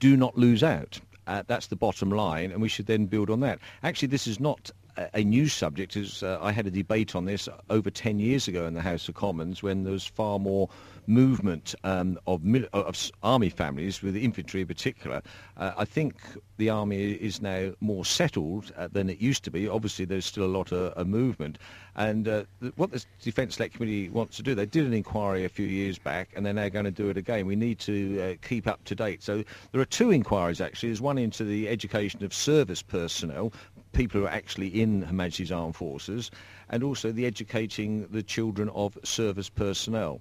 do 0.00 0.16
not 0.16 0.36
lose 0.36 0.64
out. 0.64 0.98
Uh, 1.28 1.42
that's 1.46 1.66
the 1.66 1.76
bottom 1.76 2.10
line, 2.10 2.50
and 2.50 2.62
we 2.62 2.68
should 2.68 2.86
then 2.86 3.06
build 3.06 3.28
on 3.30 3.40
that. 3.40 3.58
Actually, 3.82 4.08
this 4.08 4.26
is 4.26 4.40
not 4.40 4.70
a 5.14 5.22
new 5.22 5.46
subject. 5.46 5.96
Is 5.96 6.22
uh, 6.22 6.38
I 6.40 6.52
had 6.52 6.66
a 6.66 6.70
debate 6.70 7.14
on 7.14 7.26
this 7.26 7.48
over 7.70 7.90
10 7.90 8.18
years 8.18 8.48
ago 8.48 8.66
in 8.66 8.74
the 8.74 8.80
House 8.80 9.08
of 9.08 9.14
Commons 9.14 9.62
when 9.62 9.84
there 9.84 9.92
was 9.92 10.06
far 10.06 10.38
more 10.38 10.68
movement 11.08 11.74
um, 11.84 12.18
of, 12.26 12.42
of, 12.72 13.10
army 13.22 13.48
families, 13.48 14.02
with 14.02 14.14
infantry 14.14 14.60
in 14.60 14.66
particular. 14.66 15.22
Uh, 15.56 15.72
I 15.76 15.84
think 15.84 16.16
the 16.58 16.68
army 16.68 17.12
is 17.12 17.40
now 17.40 17.72
more 17.80 18.04
settled 18.04 18.72
uh, 18.76 18.88
than 18.88 19.08
it 19.08 19.18
used 19.18 19.42
to 19.44 19.50
be. 19.50 19.66
Obviously, 19.66 20.04
there's 20.04 20.26
still 20.26 20.44
a 20.44 20.46
lot 20.46 20.70
of, 20.70 20.92
of 20.92 21.06
movement. 21.06 21.58
And 21.96 22.28
uh, 22.28 22.44
what 22.76 22.92
the 22.92 23.04
Defence 23.22 23.56
Select 23.56 23.74
Committee 23.74 24.08
wants 24.10 24.36
to 24.36 24.42
do, 24.42 24.54
they 24.54 24.66
did 24.66 24.84
an 24.84 24.92
inquiry 24.92 25.44
a 25.44 25.48
few 25.48 25.66
years 25.66 25.98
back, 25.98 26.28
and 26.36 26.44
they're 26.44 26.52
now 26.52 26.68
going 26.68 26.84
to 26.84 26.90
do 26.90 27.08
it 27.08 27.16
again. 27.16 27.46
We 27.46 27.56
need 27.56 27.78
to 27.80 28.20
uh, 28.20 28.46
keep 28.46 28.66
up 28.66 28.84
to 28.84 28.94
date. 28.94 29.22
So 29.22 29.42
there 29.72 29.80
are 29.80 29.86
two 29.86 30.10
inquiries, 30.10 30.60
actually. 30.60 30.90
There's 30.90 31.00
one 31.00 31.18
into 31.18 31.42
the 31.42 31.68
education 31.68 32.22
of 32.22 32.34
service 32.34 32.82
personnel, 32.82 33.52
people 33.92 34.20
who 34.20 34.26
are 34.26 34.30
actually 34.30 34.80
in 34.80 35.02
Her 35.02 35.14
Majesty's 35.14 35.50
Armed 35.50 35.74
Forces, 35.74 36.30
and 36.68 36.82
also 36.82 37.10
the 37.10 37.26
educating 37.26 38.06
the 38.08 38.22
children 38.22 38.68
of 38.70 38.98
service 39.04 39.48
personnel. 39.48 40.20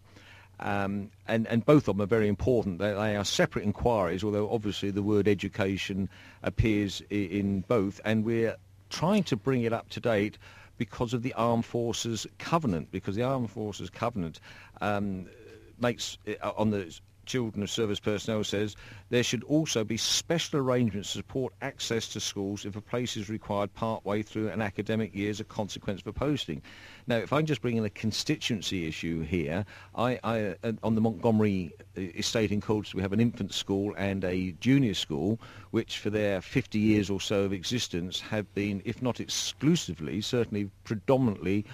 Um, 0.59 1.11
and, 1.27 1.47
and 1.47 1.65
both 1.65 1.87
of 1.87 1.97
them 1.97 2.01
are 2.01 2.07
very 2.07 2.27
important. 2.27 2.79
They, 2.79 2.91
they, 2.93 3.15
are 3.15 3.25
separate 3.25 3.63
inquiries, 3.63 4.23
although 4.23 4.49
obviously 4.49 4.91
the 4.91 5.03
word 5.03 5.27
education 5.27 6.09
appears 6.41 7.01
in, 7.09 7.29
in 7.29 7.61
both, 7.61 8.01
and 8.03 8.25
we're 8.25 8.55
trying 8.89 9.23
to 9.25 9.35
bring 9.35 9.63
it 9.63 9.73
up 9.73 9.89
to 9.89 9.99
date 9.99 10.37
because 10.77 11.13
of 11.13 11.23
the 11.23 11.33
Armed 11.33 11.65
Forces 11.65 12.25
Covenant, 12.39 12.91
because 12.91 13.15
the 13.15 13.23
Armed 13.23 13.51
Forces 13.51 13.89
Covenant 13.89 14.39
um, 14.81 15.27
makes, 15.79 16.17
uh, 16.41 16.51
on 16.57 16.71
the 16.71 16.97
Children 17.27 17.63
of 17.63 17.69
Service 17.69 17.99
Personnel 17.99 18.43
says 18.43 18.75
there 19.09 19.23
should 19.23 19.43
also 19.43 19.83
be 19.83 19.97
special 19.97 20.59
arrangements 20.59 21.11
to 21.11 21.19
support 21.19 21.53
access 21.61 22.07
to 22.09 22.19
schools 22.19 22.65
if 22.65 22.75
a 22.75 22.81
place 22.81 23.15
is 23.15 23.29
required 23.29 23.73
part-way 23.73 24.21
through 24.23 24.49
an 24.49 24.61
academic 24.61 25.13
year 25.13 25.29
as 25.29 25.39
a 25.39 25.43
consequence 25.43 26.01
of 26.05 26.15
posting. 26.15 26.61
Now, 27.05 27.17
if 27.17 27.31
I 27.31 27.37
can 27.37 27.45
just 27.45 27.61
bring 27.61 27.77
in 27.77 27.85
a 27.85 27.89
constituency 27.89 28.87
issue 28.87 29.21
here, 29.21 29.65
I, 29.95 30.19
I, 30.23 30.55
uh, 30.63 30.71
on 30.83 30.95
the 30.95 31.01
Montgomery 31.01 31.73
uh, 31.97 32.01
estate 32.01 32.51
in 32.51 32.61
Colchester, 32.61 32.97
we 32.97 33.03
have 33.03 33.13
an 33.13 33.19
infant 33.19 33.53
school 33.53 33.93
and 33.97 34.23
a 34.23 34.53
junior 34.59 34.93
school, 34.93 35.39
which 35.71 35.99
for 35.99 36.09
their 36.09 36.41
50 36.41 36.79
years 36.79 37.09
or 37.09 37.21
so 37.21 37.43
of 37.43 37.53
existence 37.53 38.19
have 38.21 38.51
been, 38.55 38.81
if 38.85 39.01
not 39.01 39.19
exclusively, 39.19 40.21
certainly 40.21 40.69
predominantly 40.83 41.65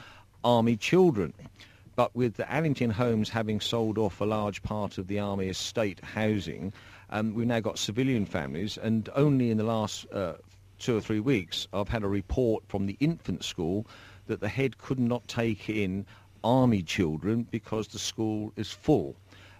army 0.44 0.76
children. 0.76 1.34
But 1.96 2.16
with 2.16 2.36
the 2.36 2.44
Annington 2.44 2.92
Homes 2.92 3.30
having 3.30 3.60
sold 3.60 3.98
off 3.98 4.20
a 4.20 4.26
large 4.26 4.64
part 4.64 4.98
of 4.98 5.08
the 5.08 5.20
Army 5.20 5.48
estate 5.48 6.00
housing, 6.04 6.74
um, 7.12 7.36
we've 7.36 7.46
now 7.46 7.60
got 7.60 7.78
civilian 7.78 8.26
families, 8.26 8.78
and 8.78 9.10
only 9.16 9.52
in 9.52 9.58
the 9.58 9.64
last 9.64 10.08
uh, 10.12 10.34
two 10.80 10.98
or 10.98 11.02
three 11.02 11.20
weeks, 11.20 11.68
I've 11.72 11.90
had 11.90 12.04
a 12.04 12.08
report 12.08 12.64
from 12.68 12.88
the 12.88 12.98
infant 13.00 13.44
school 13.44 13.86
that 14.28 14.40
the 14.40 14.50
head 14.50 14.78
could 14.80 15.00
not 15.00 15.28
take 15.28 15.70
in 15.70 16.06
army 16.44 16.82
children 16.82 17.48
because 17.52 17.88
the 17.88 18.00
school 18.00 18.52
is 18.56 18.72
full. 18.72 19.16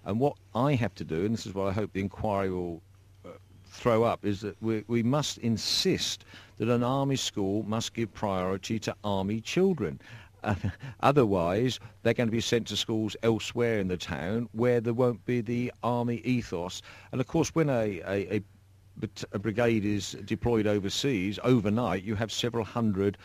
And 0.06 0.20
what 0.20 0.36
I 0.56 0.74
have 0.74 0.96
to 0.96 1.04
do, 1.04 1.26
and 1.26 1.34
this 1.34 1.46
is 1.46 1.54
what 1.54 1.68
I 1.68 1.72
hope 1.72 1.94
the 1.94 2.02
inquiry 2.02 2.50
will 2.50 2.82
uh, 3.26 3.30
throw 3.66 4.04
up, 4.04 4.26
is 4.26 4.42
that 4.42 4.62
we, 4.62 4.84
we 4.88 5.04
must 5.04 5.38
insist 5.38 6.26
that 6.58 6.68
an 6.68 6.84
army 6.84 7.16
school 7.16 7.64
must 7.64 7.94
give 7.94 8.14
priority 8.14 8.80
to 8.80 8.96
army 9.04 9.40
children. 9.40 10.00
otherwise, 11.02 11.80
they're 12.02 12.14
going 12.14 12.28
to 12.28 12.32
be 12.32 12.42
sent 12.42 12.68
to 12.68 12.78
schools 12.78 13.16
elsewhere 13.24 13.80
in 13.80 13.88
the 13.88 13.98
town 13.98 14.50
where 14.52 14.82
there 14.82 14.94
won't 14.94 15.26
be 15.26 15.42
the 15.42 15.72
army 15.84 16.18
ethos. 16.18 16.82
And 17.12 17.22
of 17.22 17.28
course, 17.28 17.50
when 17.56 17.70
a, 17.70 18.02
a, 18.06 18.36
a, 18.36 18.42
a 19.32 19.40
brigade 19.40 19.86
is 19.86 20.18
deployed 20.26 20.68
overseas, 20.68 21.40
overnight, 21.44 22.04
you 22.04 22.16
have 22.16 22.32
several 22.32 22.66
hundred 22.66 23.18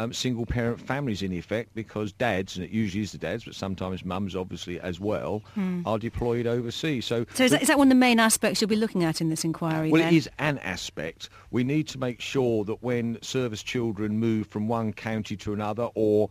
um, 0.00 0.12
single 0.12 0.46
parent 0.46 0.80
families 0.80 1.22
in 1.22 1.32
effect 1.32 1.74
because 1.74 2.12
dads, 2.12 2.56
and 2.56 2.64
it 2.64 2.70
usually 2.70 3.02
is 3.02 3.12
the 3.12 3.18
dads, 3.18 3.44
but 3.44 3.54
sometimes 3.54 4.04
mums 4.04 4.34
obviously 4.34 4.80
as 4.80 4.98
well, 4.98 5.42
hmm. 5.54 5.82
are 5.84 5.98
deployed 5.98 6.46
overseas. 6.46 7.04
So, 7.04 7.26
so 7.34 7.44
is, 7.44 7.50
that, 7.50 7.62
is 7.62 7.68
that 7.68 7.78
one 7.78 7.88
of 7.88 7.90
the 7.90 7.96
main 7.96 8.18
aspects 8.18 8.60
you'll 8.60 8.68
be 8.68 8.76
looking 8.76 9.04
at 9.04 9.20
in 9.20 9.28
this 9.28 9.44
inquiry? 9.44 9.90
Well, 9.90 10.02
then? 10.02 10.12
it 10.12 10.16
is 10.16 10.28
an 10.38 10.58
aspect. 10.58 11.28
We 11.50 11.64
need 11.64 11.86
to 11.88 11.98
make 11.98 12.20
sure 12.20 12.64
that 12.64 12.82
when 12.82 13.20
service 13.22 13.62
children 13.62 14.18
move 14.18 14.46
from 14.46 14.68
one 14.68 14.92
county 14.92 15.36
to 15.38 15.52
another 15.52 15.90
or 15.94 16.30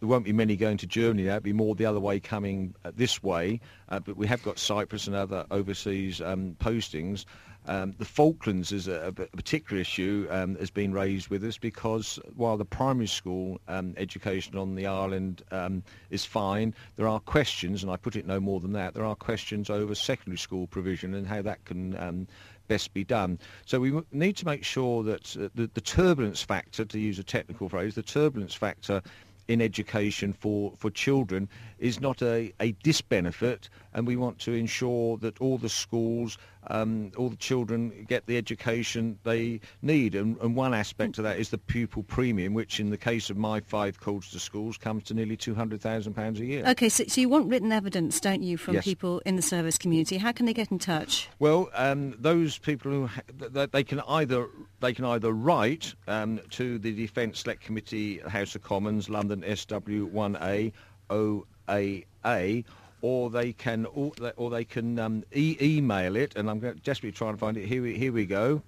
there 0.00 0.08
won't 0.08 0.24
be 0.24 0.32
many 0.32 0.56
going 0.56 0.76
to 0.78 0.86
Germany 0.86 1.24
there. 1.24 1.36
it'll 1.36 1.44
be 1.44 1.52
more 1.52 1.74
the 1.74 1.86
other 1.86 2.00
way 2.00 2.20
coming 2.20 2.74
uh, 2.84 2.92
this 2.94 3.22
way. 3.22 3.60
Uh, 3.88 4.00
but 4.00 4.16
we 4.16 4.26
have 4.26 4.42
got 4.42 4.58
Cyprus 4.58 5.06
and 5.06 5.16
other 5.16 5.44
overseas 5.50 6.20
um, 6.20 6.56
postings. 6.60 7.24
Um, 7.66 7.94
the 7.98 8.04
Falklands 8.04 8.72
is 8.72 8.88
a, 8.88 9.08
a 9.08 9.12
particular 9.12 9.80
issue 9.80 10.26
um, 10.30 10.56
has 10.56 10.70
been 10.70 10.92
raised 10.92 11.28
with 11.28 11.44
us 11.44 11.58
because 11.58 12.18
while 12.34 12.56
the 12.56 12.64
primary 12.64 13.06
school 13.06 13.60
um, 13.68 13.92
education 13.98 14.56
on 14.56 14.74
the 14.74 14.86
island 14.86 15.42
um, 15.50 15.82
is 16.08 16.24
fine, 16.24 16.74
there 16.96 17.06
are 17.06 17.20
questions, 17.20 17.82
and 17.82 17.92
I 17.92 17.96
put 17.96 18.16
it 18.16 18.26
no 18.26 18.40
more 18.40 18.58
than 18.60 18.72
that, 18.72 18.94
there 18.94 19.04
are 19.04 19.14
questions 19.14 19.68
over 19.68 19.94
secondary 19.94 20.38
school 20.38 20.66
provision 20.66 21.12
and 21.12 21.26
how 21.26 21.42
that 21.42 21.62
can 21.66 21.98
um, 21.98 22.26
best 22.68 22.94
be 22.94 23.04
done. 23.04 23.38
So 23.66 23.80
we 23.80 24.00
need 24.12 24.36
to 24.36 24.46
make 24.46 24.64
sure 24.64 25.02
that 25.02 25.36
uh, 25.36 25.48
the, 25.54 25.70
the 25.74 25.80
turbulence 25.82 26.42
factor, 26.42 26.86
to 26.86 26.98
use 26.98 27.18
a 27.18 27.24
technical 27.24 27.68
phrase, 27.68 27.94
the 27.94 28.02
turbulence 28.02 28.54
factor 28.54 29.02
in 29.48 29.60
education 29.62 30.32
for, 30.32 30.72
for 30.76 30.90
children 30.90 31.48
is 31.78 32.00
not 32.00 32.22
a, 32.22 32.52
a 32.60 32.72
disbenefit 32.84 33.68
and 33.98 34.06
we 34.06 34.16
want 34.16 34.38
to 34.38 34.52
ensure 34.52 35.16
that 35.18 35.40
all 35.40 35.58
the 35.58 35.68
schools, 35.68 36.38
um, 36.68 37.10
all 37.16 37.28
the 37.28 37.36
children 37.36 38.06
get 38.08 38.26
the 38.26 38.36
education 38.36 39.18
they 39.24 39.60
need. 39.82 40.14
And, 40.14 40.36
and, 40.40 40.54
one 40.54 40.72
aspect 40.72 41.18
of 41.18 41.24
that 41.24 41.38
is 41.38 41.50
the 41.50 41.58
pupil 41.58 42.04
premium, 42.04 42.54
which 42.54 42.78
in 42.78 42.90
the 42.90 42.96
case 42.96 43.28
of 43.28 43.36
my 43.36 43.58
five 43.60 43.98
Colchester 43.98 44.38
schools 44.38 44.76
comes 44.76 45.02
to 45.04 45.14
nearly 45.14 45.36
£200,000 45.36 46.38
a 46.38 46.44
year. 46.44 46.62
OK, 46.66 46.88
so, 46.88 47.04
so, 47.08 47.20
you 47.20 47.28
want 47.28 47.48
written 47.48 47.72
evidence, 47.72 48.20
don't 48.20 48.42
you, 48.42 48.56
from 48.56 48.74
yes. 48.74 48.84
people 48.84 49.20
in 49.26 49.34
the 49.34 49.42
service 49.42 49.78
community? 49.78 50.16
How 50.16 50.30
can 50.30 50.46
they 50.46 50.54
get 50.54 50.70
in 50.70 50.78
touch? 50.78 51.28
Well, 51.40 51.68
um, 51.74 52.14
those 52.20 52.56
people 52.58 52.92
who 52.92 53.06
ha- 53.08 53.66
they 53.72 53.82
can 53.82 54.00
either 54.00 54.48
they 54.80 54.92
can 54.92 55.04
either 55.06 55.32
write 55.32 55.94
um, 56.06 56.40
to 56.50 56.78
the 56.78 56.92
Defence 56.92 57.40
Select 57.40 57.62
Committee, 57.62 58.18
House 58.18 58.54
of 58.54 58.62
Commons, 58.62 59.08
London 59.08 59.42
SW1A 59.42 60.72
OAA, 61.08 62.64
or 63.00 63.30
they 63.30 63.52
can 63.52 63.86
or 63.86 64.50
they 64.50 64.64
can 64.64 64.98
um, 64.98 65.24
e- 65.34 65.56
email 65.60 66.16
it, 66.16 66.36
and 66.36 66.50
I'm 66.50 66.60
desperately 66.60 67.12
trying 67.12 67.34
to 67.34 67.38
find 67.38 67.56
it. 67.56 67.66
Here 67.66 67.82
we, 67.82 67.96
here 67.96 68.12
we 68.12 68.26
go. 68.26 68.62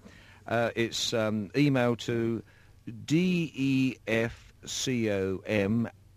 Uh, 0.46 0.70
it's 0.74 1.12
um, 1.12 1.50
email 1.57 1.96
to 1.96 2.42
defcom 3.07 3.98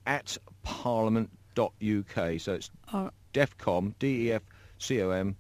at 0.05 0.37
parliament.uk. 0.63 2.39
So 2.39 2.53
it's 2.53 2.71
uh, 2.91 3.09
defcom, 3.33 3.93
D-E-F-C-O-M, 3.99 5.35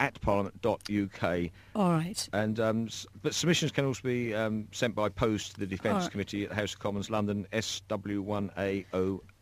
at 0.00 0.20
parliament.uk. 0.20 1.50
All 1.74 1.90
right. 1.90 2.28
And 2.32 2.60
um, 2.60 2.88
but 3.22 3.34
submissions 3.34 3.72
can 3.72 3.84
also 3.84 4.02
be 4.02 4.34
um, 4.34 4.68
sent 4.72 4.94
by 4.94 5.08
post 5.08 5.54
to 5.54 5.60
the 5.60 5.66
Defence 5.66 6.04
right. 6.04 6.10
Committee 6.10 6.44
at 6.44 6.50
the 6.50 6.54
House 6.54 6.74
of 6.74 6.78
Commons, 6.80 7.10
London, 7.10 7.46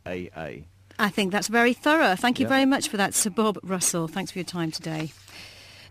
SW1AOAA. 0.06 0.64
I 0.98 1.10
think 1.10 1.32
that's 1.32 1.48
very 1.48 1.74
thorough. 1.74 2.16
Thank 2.16 2.40
you 2.40 2.44
yeah. 2.44 2.50
very 2.50 2.64
much 2.64 2.88
for 2.88 2.96
that, 2.96 3.14
Sir 3.14 3.30
Bob 3.30 3.58
Russell. 3.62 4.08
Thanks 4.08 4.30
for 4.30 4.38
your 4.38 4.46
time 4.46 4.70
today. 4.70 5.12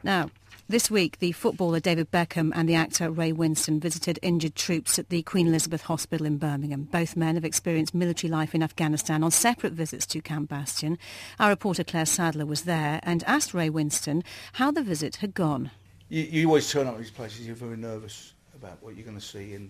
Now, 0.03 0.31
this 0.67 0.89
week, 0.89 1.19
the 1.19 1.31
footballer 1.31 1.79
David 1.79 2.09
Beckham 2.09 2.51
and 2.55 2.67
the 2.67 2.73
actor 2.73 3.11
Ray 3.11 3.31
Winstone 3.31 3.79
visited 3.79 4.17
injured 4.23 4.55
troops 4.55 4.97
at 4.97 5.09
the 5.09 5.21
Queen 5.21 5.45
Elizabeth 5.45 5.83
Hospital 5.83 6.25
in 6.25 6.37
Birmingham. 6.37 6.85
Both 6.85 7.15
men 7.15 7.35
have 7.35 7.45
experienced 7.45 7.93
military 7.93 8.31
life 8.31 8.55
in 8.55 8.63
Afghanistan 8.63 9.23
on 9.23 9.29
separate 9.29 9.73
visits 9.73 10.07
to 10.07 10.21
Camp 10.21 10.49
Bastion. 10.49 10.97
Our 11.39 11.49
reporter 11.49 11.83
Claire 11.83 12.07
Sadler 12.07 12.47
was 12.47 12.63
there 12.63 12.99
and 13.03 13.23
asked 13.25 13.53
Ray 13.53 13.69
Winstone 13.69 14.23
how 14.53 14.71
the 14.71 14.81
visit 14.81 15.17
had 15.17 15.35
gone. 15.35 15.69
You, 16.09 16.23
you 16.23 16.47
always 16.47 16.71
turn 16.71 16.87
up 16.87 16.95
at 16.95 16.99
these 16.99 17.11
places, 17.11 17.45
you're 17.45 17.55
very 17.55 17.77
nervous 17.77 18.33
about 18.55 18.81
what 18.81 18.95
you're 18.95 19.05
going 19.05 19.19
to 19.19 19.25
see, 19.25 19.53
and 19.53 19.69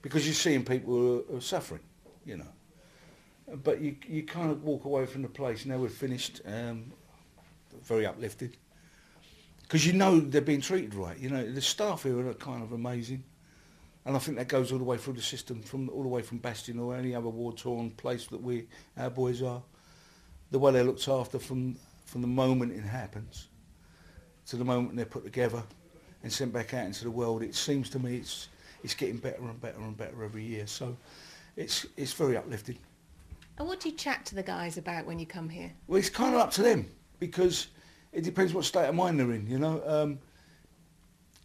because 0.00 0.26
you're 0.26 0.34
seeing 0.34 0.64
people 0.64 0.92
who 0.92 1.18
are, 1.18 1.22
who 1.22 1.36
are 1.38 1.40
suffering, 1.40 1.82
you 2.24 2.36
know 2.36 2.46
but 3.54 3.80
you 3.80 3.96
you 4.06 4.22
kind 4.24 4.50
of 4.50 4.64
walk 4.64 4.84
away 4.84 5.06
from 5.06 5.22
the 5.22 5.28
place. 5.28 5.66
Now 5.66 5.78
we're 5.78 5.88
finished, 5.88 6.40
um, 6.46 6.92
very 7.82 8.06
uplifted, 8.06 8.56
because 9.62 9.86
you 9.86 9.92
know 9.92 10.20
they're 10.20 10.40
being 10.40 10.60
treated 10.60 10.94
right. 10.94 11.18
You 11.18 11.30
know 11.30 11.50
the 11.50 11.60
staff 11.60 12.02
here 12.02 12.28
are 12.28 12.34
kind 12.34 12.62
of 12.62 12.72
amazing, 12.72 13.22
and 14.04 14.16
I 14.16 14.18
think 14.18 14.38
that 14.38 14.48
goes 14.48 14.72
all 14.72 14.78
the 14.78 14.84
way 14.84 14.96
through 14.96 15.14
the 15.14 15.22
system, 15.22 15.62
from 15.62 15.88
all 15.90 16.02
the 16.02 16.08
way 16.08 16.22
from 16.22 16.38
Bastion 16.38 16.78
or 16.78 16.96
any 16.96 17.14
other 17.14 17.28
war-torn 17.28 17.90
place 17.92 18.26
that 18.26 18.42
we 18.42 18.66
our 18.96 19.10
boys 19.10 19.42
are. 19.42 19.62
The 20.50 20.58
way 20.58 20.72
they're 20.72 20.84
looked 20.84 21.08
after 21.08 21.38
from 21.38 21.76
from 22.04 22.22
the 22.22 22.28
moment 22.28 22.72
it 22.72 22.82
happens 22.84 23.48
to 24.46 24.56
the 24.56 24.64
moment 24.64 24.96
they're 24.96 25.04
put 25.04 25.24
together 25.24 25.62
and 26.22 26.32
sent 26.32 26.52
back 26.52 26.72
out 26.74 26.86
into 26.86 27.04
the 27.04 27.10
world. 27.10 27.42
It 27.42 27.54
seems 27.54 27.90
to 27.90 27.98
me 27.98 28.16
it's 28.16 28.48
it's 28.82 28.94
getting 28.94 29.18
better 29.18 29.42
and 29.42 29.60
better 29.60 29.78
and 29.78 29.96
better 29.96 30.24
every 30.24 30.44
year. 30.44 30.66
So 30.66 30.96
it's 31.56 31.86
it's 31.96 32.12
very 32.12 32.36
uplifting. 32.36 32.78
And 33.58 33.66
what 33.66 33.80
do 33.80 33.88
you 33.88 33.94
chat 33.94 34.26
to 34.26 34.34
the 34.34 34.42
guys 34.42 34.76
about 34.76 35.06
when 35.06 35.18
you 35.18 35.26
come 35.26 35.48
here? 35.48 35.72
Well, 35.86 35.98
it's 35.98 36.10
kind 36.10 36.34
of 36.34 36.40
up 36.40 36.50
to 36.52 36.62
them 36.62 36.86
because 37.18 37.68
it 38.12 38.22
depends 38.22 38.52
what 38.52 38.64
state 38.64 38.88
of 38.88 38.94
mind 38.94 39.18
they're 39.18 39.32
in. 39.32 39.46
You 39.48 39.58
know, 39.58 39.82
um, 39.86 40.18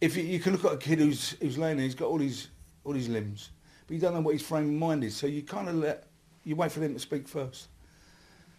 if 0.00 0.16
you, 0.16 0.22
you, 0.24 0.40
can 0.40 0.52
look 0.52 0.64
at 0.64 0.72
a 0.72 0.76
kid 0.76 0.98
who's 0.98 1.30
who's 1.40 1.56
laying 1.56 1.76
there, 1.76 1.84
he's 1.84 1.94
got 1.94 2.06
all 2.06 2.18
his 2.18 2.48
all 2.84 2.92
his 2.92 3.08
limbs, 3.08 3.50
but 3.86 3.94
you 3.94 4.00
don't 4.00 4.14
know 4.14 4.20
what 4.20 4.34
his 4.34 4.42
frame 4.42 4.64
of 4.64 4.74
mind 4.74 5.04
is. 5.04 5.16
So 5.16 5.26
you 5.26 5.42
kind 5.42 5.68
of 5.68 5.76
let 5.76 6.06
you 6.44 6.56
wait 6.56 6.72
for 6.72 6.80
them 6.80 6.92
to 6.92 7.00
speak 7.00 7.28
first, 7.28 7.68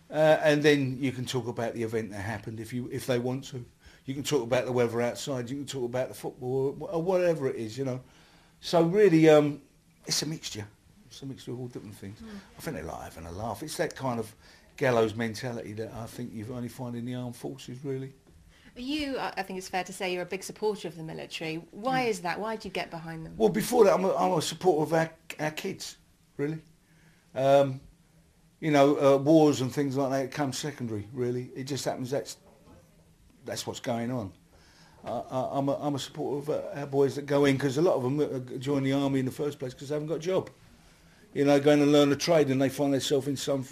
uh, 0.10 0.38
and 0.42 0.64
then 0.64 0.98
you 1.00 1.12
can 1.12 1.26
talk 1.26 1.48
about 1.48 1.74
the 1.74 1.84
event 1.84 2.12
that 2.12 2.22
happened 2.22 2.60
if 2.60 2.74
you 2.74 2.90
if 2.92 3.06
they 3.06 3.20
want 3.20 3.44
to. 3.46 3.64
You 4.06 4.14
can 4.14 4.24
talk 4.24 4.44
about 4.44 4.66
the 4.66 4.72
weather 4.72 5.02
outside. 5.02 5.50
You 5.50 5.58
can 5.58 5.66
talk 5.66 5.86
about 5.86 6.10
the 6.10 6.16
football 6.16 6.76
or, 6.80 7.02
whatever 7.02 7.50
it 7.50 7.56
is. 7.56 7.78
You 7.78 7.86
know, 7.86 8.02
so 8.62 8.84
really, 8.84 9.30
um, 9.30 9.62
it's 10.06 10.22
a 10.24 10.26
mixture. 10.26 10.68
It's 11.14 11.22
a 11.22 11.28
mixture 11.28 11.52
of 11.52 11.60
all 11.60 11.68
different 11.68 11.94
things. 11.94 12.20
Mm. 12.20 12.40
I 12.58 12.62
think 12.62 12.78
they 12.78 12.82
like 12.82 13.04
having 13.04 13.28
a 13.28 13.32
laugh. 13.32 13.62
It's 13.62 13.78
that 13.78 13.96
kind 13.96 14.20
of 14.20 14.34
gallows 14.78 15.14
mentality 15.14 15.74
that 15.74 15.94
I 15.94 16.08
think 16.08 16.32
you've 16.34 16.50
only 16.50 16.68
find 16.68 16.96
in 16.96 17.06
the 17.06 17.14
armed 17.14 17.36
forces, 17.36 17.78
really. 17.84 18.14
You, 18.76 19.20
I 19.20 19.44
think 19.44 19.60
it's 19.60 19.70
fair 19.70 19.84
to 19.84 19.94
say, 19.94 20.12
you're 20.12 20.24
a 20.24 20.26
big 20.26 20.44
supporter 20.44 20.88
of 20.88 20.98
the 20.98 21.04
military. 21.04 21.68
Why 21.70 22.06
mm. 22.06 22.10
is 22.10 22.22
that? 22.22 22.40
Why 22.40 22.56
do 22.56 22.68
you 22.68 22.74
get 22.74 22.90
behind 22.90 23.28
them? 23.28 23.36
Well, 23.38 23.50
before 23.50 23.84
that, 23.84 23.94
I'm 23.94 24.06
a, 24.06 24.16
I'm 24.16 24.32
a 24.32 24.42
supporter 24.42 24.82
of 24.82 24.94
our, 24.94 25.12
our 25.40 25.52
kids, 25.52 25.98
really. 26.38 26.58
Um, 27.36 27.80
you 28.60 28.72
know, 28.72 28.96
uh, 28.96 29.18
wars 29.18 29.62
and 29.62 29.72
things 29.72 29.96
like 29.96 30.10
that 30.10 30.32
come 30.32 30.52
secondary, 30.52 31.08
really. 31.14 31.52
It 31.56 31.66
just 31.66 31.86
happens 31.86 32.10
that's 32.10 32.38
that's 33.46 33.68
what's 33.68 33.82
going 33.82 34.10
on. 34.10 34.32
Uh, 35.06 35.50
I'm, 35.52 35.68
a, 35.68 35.76
I'm 35.80 35.96
a 35.96 36.00
supporter 36.00 36.54
of 36.54 36.64
uh, 36.64 36.80
our 36.80 36.86
boys 36.88 37.16
that 37.16 37.26
go 37.26 37.44
in 37.44 37.58
because 37.58 37.78
a 37.78 37.82
lot 37.82 37.96
of 37.96 38.04
them 38.04 38.20
uh, 38.22 38.58
join 38.58 38.84
the 38.84 38.94
army 38.94 39.20
in 39.20 39.26
the 39.26 39.32
first 39.32 39.60
place 39.60 39.74
because 39.74 39.90
they 39.90 39.96
haven't 39.96 40.08
got 40.08 40.16
a 40.16 40.20
job 40.20 40.50
you 41.34 41.46
know, 41.46 41.60
going 41.60 41.80
to 41.80 41.86
learn 41.86 42.12
a 42.12 42.16
trade 42.16 42.50
and 42.50 42.62
they 42.62 42.70
find 42.70 42.94
themselves 42.94 43.28
in 43.28 43.38
some 43.38 43.66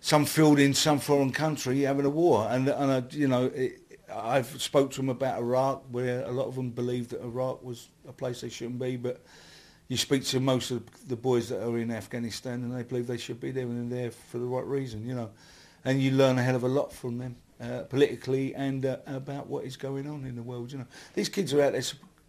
some 0.00 0.24
field 0.24 0.58
in 0.58 0.74
some 0.74 0.98
foreign 0.98 1.30
country 1.30 1.82
having 1.82 2.04
a 2.04 2.10
war. 2.10 2.48
And, 2.50 2.68
and 2.68 2.90
uh, 2.90 3.02
you 3.10 3.28
know, 3.28 3.46
it, 3.54 3.78
I've 4.12 4.60
spoke 4.60 4.90
to 4.92 4.96
them 4.96 5.08
about 5.08 5.38
Iraq, 5.38 5.84
where 5.92 6.24
a 6.24 6.30
lot 6.32 6.46
of 6.46 6.56
them 6.56 6.70
believe 6.70 7.08
that 7.10 7.22
Iraq 7.22 7.62
was 7.62 7.88
a 8.08 8.12
place 8.12 8.40
they 8.40 8.48
shouldn't 8.48 8.80
be, 8.80 8.96
but 8.96 9.24
you 9.86 9.96
speak 9.96 10.24
to 10.24 10.40
most 10.40 10.72
of 10.72 10.82
the 11.08 11.14
boys 11.14 11.48
that 11.50 11.64
are 11.64 11.78
in 11.78 11.92
Afghanistan 11.92 12.64
and 12.64 12.76
they 12.76 12.82
believe 12.82 13.06
they 13.06 13.16
should 13.16 13.40
be 13.40 13.52
there 13.52 13.62
and 13.62 13.92
they're 13.92 14.02
there 14.02 14.10
for 14.10 14.38
the 14.38 14.44
right 14.44 14.66
reason, 14.66 15.06
you 15.06 15.14
know. 15.14 15.30
And 15.84 16.02
you 16.02 16.10
learn 16.10 16.36
a 16.36 16.42
hell 16.42 16.56
of 16.56 16.64
a 16.64 16.68
lot 16.68 16.92
from 16.92 17.18
them, 17.18 17.36
uh, 17.60 17.82
politically 17.82 18.56
and 18.56 18.84
uh, 18.84 18.96
about 19.06 19.46
what 19.46 19.64
is 19.64 19.76
going 19.76 20.08
on 20.08 20.24
in 20.24 20.34
the 20.34 20.42
world, 20.42 20.72
you 20.72 20.78
know. 20.78 20.86
These 21.14 21.28
kids 21.28 21.54
are 21.54 21.62
out 21.62 21.72
there 21.72 21.82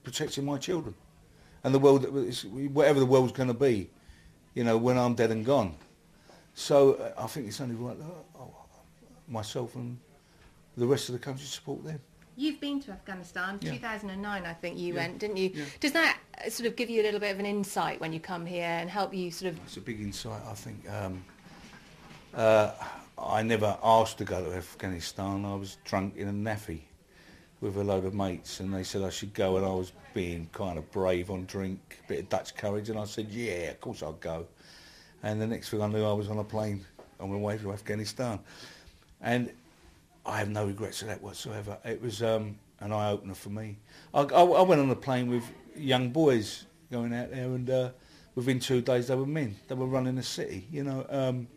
protecting 0.04 0.46
my 0.46 0.60
children 0.60 0.94
and 1.64 1.74
the 1.74 1.80
world, 1.80 2.06
whatever 2.72 3.00
the 3.00 3.06
world's 3.08 3.32
going 3.32 3.48
to 3.48 3.56
be 3.56 3.90
you 4.54 4.64
know, 4.64 4.78
when 4.78 4.98
I'm 4.98 5.16
dead 5.16 5.32
and 5.32 5.46
gone. 5.46 5.76
So 6.54 6.94
uh, 6.94 7.24
I 7.24 7.28
think 7.28 7.48
it's 7.48 7.60
only 7.62 7.76
right 7.76 7.98
that 7.98 8.06
oh, 8.40 8.56
myself 9.28 9.76
and 9.76 9.98
the 10.78 10.86
rest 10.86 11.10
of 11.10 11.14
the 11.14 11.20
country 11.20 11.46
support 11.46 11.84
them. 11.84 12.00
You've 12.36 12.60
been 12.60 12.80
to 12.82 12.92
Afghanistan, 12.92 13.60
yeah. 13.62 13.72
2009 13.74 14.46
I 14.46 14.54
think 14.54 14.78
you 14.78 14.94
yeah. 14.94 15.02
went, 15.02 15.20
didn't 15.20 15.38
you? 15.38 15.52
Yeah. 15.54 15.66
Does 15.80 15.92
that 15.92 16.18
uh, 16.44 16.50
sort 16.50 16.68
of 16.68 16.76
give 16.76 16.90
you 16.90 17.02
a 17.02 17.04
little 17.04 17.20
bit 17.20 17.32
of 17.32 17.40
an 17.40 17.46
insight 17.46 18.00
when 18.00 18.12
you 18.12 18.20
come 18.20 18.46
here 18.46 18.66
and 18.66 18.90
help 18.90 19.14
you 19.14 19.30
sort 19.30 19.54
of... 19.54 19.60
It's 19.66 19.78
a 19.78 19.82
big 19.82 20.02
insight, 20.02 20.42
I 20.48 20.54
think. 20.54 20.90
Um, 20.90 21.24
uh, 22.34 22.72
I 23.20 23.44
never 23.44 23.78
asked 23.84 24.18
to 24.18 24.26
go 24.26 24.44
to 24.44 24.56
Afghanistan. 24.56 25.46
I 25.46 25.54
was 25.54 25.78
drunk 25.84 26.16
in 26.16 26.28
a 26.28 26.32
NAAFI 26.32 26.82
with 27.64 27.78
a 27.78 27.84
load 27.84 28.04
of 28.04 28.14
mates 28.14 28.60
and 28.60 28.74
they 28.74 28.84
said 28.84 29.02
I 29.04 29.10
should 29.10 29.34
go 29.34 29.56
and 29.56 29.66
I 29.66 29.70
was 29.70 29.94
being 30.14 30.50
kind 30.52 30.78
of 30.78 30.92
brave 30.92 31.32
on 31.32 31.46
drink, 31.46 31.98
a 32.04 32.08
bit 32.10 32.20
of 32.20 32.30
Dutch 32.30 32.56
courage 32.56 32.90
and 32.90 33.00
I 33.00 33.06
said, 33.06 33.30
yeah, 33.30 33.72
of 33.72 33.80
course 33.80 34.04
I'll 34.04 34.12
go. 34.14 34.46
And 35.24 35.42
the 35.42 35.48
next 35.48 35.70
thing 35.70 35.82
I 35.82 35.88
knew 35.88 36.04
I 36.04 36.12
was 36.12 36.30
on 36.30 36.40
a 36.40 36.44
plane 36.44 36.86
on 37.22 37.32
my 37.32 37.38
way 37.38 37.58
to 37.58 37.72
Afghanistan. 37.72 38.40
And 39.22 39.50
I 40.26 40.40
have 40.40 40.50
no 40.50 40.66
regrets 40.66 41.02
of 41.04 41.08
that 41.08 41.24
whatsoever. 41.24 41.78
It 41.86 42.02
was 42.02 42.22
um, 42.22 42.58
an 42.82 42.92
eye-opener 42.92 43.34
for 43.34 43.50
me. 43.50 43.78
I, 44.14 44.24
I, 44.24 44.44
I, 44.44 44.62
went 44.64 44.82
on 44.82 44.90
a 44.90 44.96
plane 44.96 45.30
with 45.30 45.46
young 45.74 46.10
boys 46.10 46.66
going 46.92 47.14
out 47.14 47.32
there 47.32 47.46
and 47.46 47.70
uh, 47.70 47.90
within 48.36 48.60
two 48.60 48.82
days 48.82 49.08
they 49.08 49.16
were 49.16 49.26
men. 49.26 49.56
They 49.70 49.76
were 49.76 49.88
running 49.88 50.16
the 50.16 50.24
city, 50.24 50.68
you 50.70 50.84
know. 50.84 51.06
Um, 51.10 51.48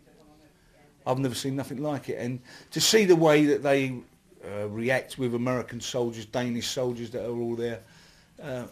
I've 1.04 1.18
never 1.18 1.34
seen 1.34 1.56
nothing 1.56 1.82
like 1.82 2.08
it. 2.08 2.18
And 2.20 2.38
to 2.70 2.80
see 2.80 3.06
the 3.06 3.16
way 3.16 3.46
that 3.46 3.64
they 3.64 4.02
uh, 4.46 4.68
react 4.68 5.18
with 5.18 5.34
American 5.34 5.80
soldiers, 5.80 6.26
Danish 6.26 6.68
soldiers 6.68 7.10
that 7.10 7.24
are 7.24 7.36
all 7.36 7.56
there, 7.56 7.80
uh, 8.42 8.64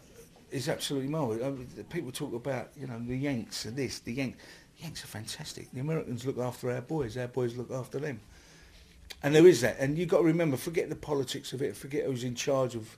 is 0.50 0.68
absolutely 0.68 1.08
marvellous. 1.08 1.42
I 1.42 1.50
mean, 1.50 1.68
people 1.90 2.12
talk 2.12 2.34
about, 2.34 2.70
you 2.78 2.86
know, 2.86 2.98
the 2.98 3.16
Yanks 3.16 3.64
and 3.64 3.76
this, 3.76 3.98
the 4.00 4.12
Yanks. 4.12 4.38
The 4.76 4.84
Yanks 4.84 5.04
are 5.04 5.08
fantastic. 5.08 5.70
The 5.72 5.80
Americans 5.80 6.26
look 6.26 6.38
after 6.38 6.70
our 6.70 6.80
boys, 6.80 7.16
our 7.16 7.28
boys 7.28 7.56
look 7.56 7.70
after 7.70 7.98
them. 7.98 8.20
And 9.22 9.34
there 9.34 9.46
is 9.46 9.60
that. 9.60 9.76
And 9.78 9.96
you've 9.96 10.08
got 10.08 10.18
to 10.18 10.24
remember, 10.24 10.56
forget 10.56 10.88
the 10.88 10.96
politics 10.96 11.52
of 11.52 11.62
it, 11.62 11.76
forget 11.76 12.04
who's 12.06 12.24
in 12.24 12.34
charge 12.34 12.74
of 12.74 12.96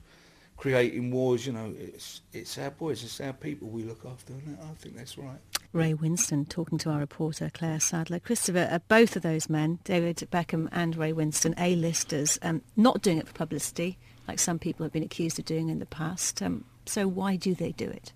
creating 0.57 1.11
wars, 1.11 1.47
you 1.47 1.53
know, 1.53 1.73
it's, 1.79 2.23
it's 2.33 2.59
our 2.59 2.71
boys, 2.71 3.05
it's 3.05 3.21
our 3.21 3.33
people 3.33 3.69
we 3.69 3.83
look 3.83 4.05
after, 4.07 4.33
and 4.33 4.59
I 4.63 4.75
think 4.75 4.97
that's 4.97 5.19
right. 5.19 5.39
Ray 5.73 5.93
Winstone 5.95 6.49
talking 6.49 6.79
to 6.79 6.91
our 6.91 6.99
reporter 6.99 7.51
Claire 7.53 7.81
Sadler. 7.81 8.19
Christopher, 8.19 8.69
uh, 8.71 8.79
both 8.89 9.17
of 9.17 9.23
those 9.23 9.49
men, 9.51 9.79
David 9.85 10.17
Beckham 10.31 10.69
and 10.73 10.97
Ray 10.97 11.13
Winstone, 11.13 11.55
A-listers, 11.59 12.39
um, 12.43 12.63
not 12.77 13.03
doing 13.03 13.19
it 13.19 13.27
for 13.29 13.35
publicity, 13.35 13.99
like 14.27 14.39
some 14.39 14.59
people 14.59 14.85
have 14.85 14.93
been 14.93 15.03
accused 15.03 15.39
of 15.39 15.45
doing 15.45 15.69
in 15.69 15.79
the 15.79 15.87
past. 15.87 16.43
Um, 16.43 16.65
so 16.87 17.07
why 17.07 17.37
do 17.37 17.55
they 17.55 17.73
do 17.73 17.89
it? 17.89 18.13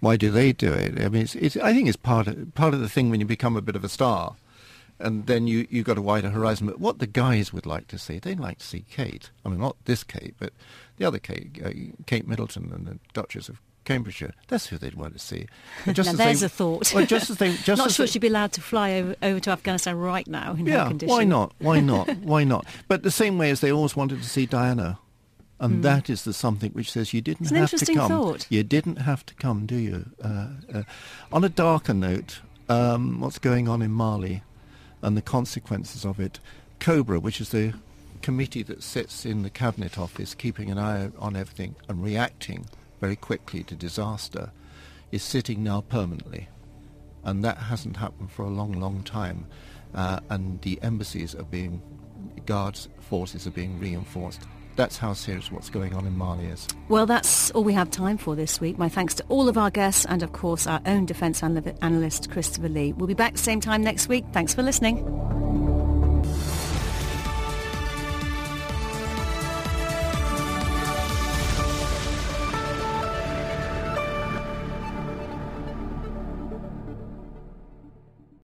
Why 0.00 0.16
do 0.16 0.30
they 0.30 0.52
do 0.52 0.72
it? 0.72 1.00
I 1.00 1.08
mean, 1.08 1.22
it's, 1.22 1.34
it's, 1.34 1.56
I 1.56 1.72
think 1.72 1.88
it's 1.88 1.96
part 1.96 2.26
of, 2.26 2.54
part 2.54 2.74
of 2.74 2.80
the 2.80 2.88
thing 2.88 3.10
when 3.10 3.20
you 3.20 3.26
become 3.26 3.56
a 3.56 3.62
bit 3.62 3.76
of 3.76 3.84
a 3.84 3.88
star. 3.88 4.36
and 4.98 5.26
then 5.26 5.46
you 5.46 5.66
you've 5.70 5.86
got 5.86 5.98
a 5.98 6.02
wider 6.02 6.30
horizon. 6.30 6.66
But 6.66 6.80
what 6.80 6.98
the 6.98 7.06
guys 7.06 7.52
would 7.52 7.66
like 7.66 7.88
to 7.88 7.98
see, 7.98 8.18
they'd 8.18 8.40
like 8.40 8.58
to 8.58 8.66
see 8.66 8.84
Kate. 8.90 9.30
I 9.44 9.48
mean, 9.48 9.60
not 9.60 9.76
this 9.84 10.04
Kate, 10.04 10.34
but 10.38 10.52
the 10.96 11.04
other 11.04 11.18
Kate, 11.18 11.60
uh, 11.64 11.70
Kate 12.06 12.26
Middleton, 12.26 12.72
and 12.72 12.86
the 12.86 12.98
Duchess 13.12 13.48
of 13.48 13.60
Cambridgeshire. 13.84 14.34
That's 14.48 14.66
who 14.66 14.78
they'd 14.78 14.94
want 14.94 15.12
to 15.14 15.18
see. 15.18 15.46
And 15.86 15.94
just 15.96 16.12
now, 16.12 16.16
there's 16.16 16.40
they, 16.40 16.46
a 16.46 16.48
thought. 16.48 16.92
Well, 16.94 17.06
just 17.06 17.30
as 17.30 17.38
they, 17.38 17.52
just 17.64 17.78
not 17.78 17.88
as 17.88 17.94
sure 17.94 18.06
they, 18.06 18.12
she'd 18.12 18.20
be 18.20 18.28
allowed 18.28 18.52
to 18.52 18.60
fly 18.60 18.94
over, 18.94 19.16
over 19.22 19.40
to 19.40 19.50
Afghanistan 19.50 19.96
right 19.96 20.26
now 20.26 20.52
in 20.52 20.66
yeah, 20.66 20.90
why 21.04 21.24
not? 21.24 21.52
Why 21.58 21.80
not? 21.80 22.16
why 22.18 22.44
not? 22.44 22.66
But 22.88 23.02
the 23.02 23.10
same 23.10 23.38
way 23.38 23.50
as 23.50 23.60
they 23.60 23.70
always 23.70 23.96
wanted 23.96 24.22
to 24.22 24.28
see 24.28 24.46
Diana. 24.46 24.98
And 25.60 25.78
mm. 25.78 25.82
that 25.82 26.10
is 26.10 26.24
the 26.24 26.32
something 26.32 26.72
which 26.72 26.90
says 26.90 27.14
you 27.14 27.20
didn't 27.20 27.46
have 27.54 27.70
to 27.70 27.94
come. 27.94 28.08
Thought. 28.08 28.46
You 28.50 28.64
didn't 28.64 28.96
have 28.96 29.24
to 29.26 29.34
come, 29.34 29.66
do 29.66 29.76
you? 29.76 30.06
Uh, 30.22 30.48
uh, 30.72 30.82
on 31.32 31.44
a 31.44 31.48
darker 31.48 31.94
note, 31.94 32.40
um, 32.68 33.20
what's 33.20 33.38
going 33.38 33.68
on 33.68 33.80
in 33.80 33.92
Mali 33.92 34.42
and 35.00 35.16
the 35.16 35.22
consequences 35.22 36.04
of 36.04 36.18
it. 36.18 36.40
Cobra, 36.80 37.20
which 37.20 37.40
is 37.40 37.50
the 37.50 37.74
committee 38.20 38.62
that 38.62 38.82
sits 38.82 39.24
in 39.24 39.42
the 39.42 39.50
cabinet 39.50 39.98
office, 39.98 40.34
keeping 40.34 40.70
an 40.70 40.78
eye 40.78 41.10
on 41.18 41.36
everything 41.36 41.76
and 41.88 42.02
reacting 42.02 42.66
very 43.04 43.16
quickly 43.16 43.62
to 43.62 43.74
disaster, 43.74 44.50
is 45.12 45.22
sitting 45.22 45.62
now 45.62 45.82
permanently, 45.82 46.48
and 47.22 47.44
that 47.44 47.58
hasn't 47.58 47.98
happened 47.98 48.30
for 48.32 48.46
a 48.46 48.48
long, 48.48 48.72
long 48.72 49.02
time. 49.02 49.44
Uh, 49.94 50.20
and 50.30 50.58
the 50.62 50.78
embassies 50.80 51.34
are 51.34 51.44
being, 51.44 51.82
guards 52.46 52.88
forces 53.00 53.46
are 53.46 53.50
being 53.50 53.78
reinforced 53.78 54.40
that's 54.76 54.98
how 54.98 55.12
serious 55.12 55.52
what's 55.52 55.70
going 55.70 55.94
on 55.94 56.04
in 56.04 56.16
Mali 56.18 56.46
is. 56.46 56.66
Well, 56.88 57.06
that's 57.06 57.52
all 57.52 57.62
we 57.62 57.74
have 57.74 57.92
time 57.92 58.18
for 58.18 58.34
this 58.34 58.60
week. 58.60 58.76
My 58.76 58.88
thanks 58.88 59.14
to 59.14 59.24
all 59.28 59.48
of 59.48 59.56
our 59.56 59.70
guests 59.70 60.04
and, 60.04 60.20
of 60.20 60.32
course, 60.32 60.66
our 60.66 60.80
own 60.84 61.06
defence 61.06 61.44
analyst, 61.44 62.28
Christopher 62.32 62.68
Lee. 62.68 62.92
We'll 62.92 63.06
be 63.06 63.14
back 63.14 63.38
same 63.38 63.60
time 63.60 63.84
next 63.84 64.08
week. 64.08 64.24
Thanks 64.32 64.52
for 64.52 64.64
listening. 64.64 65.93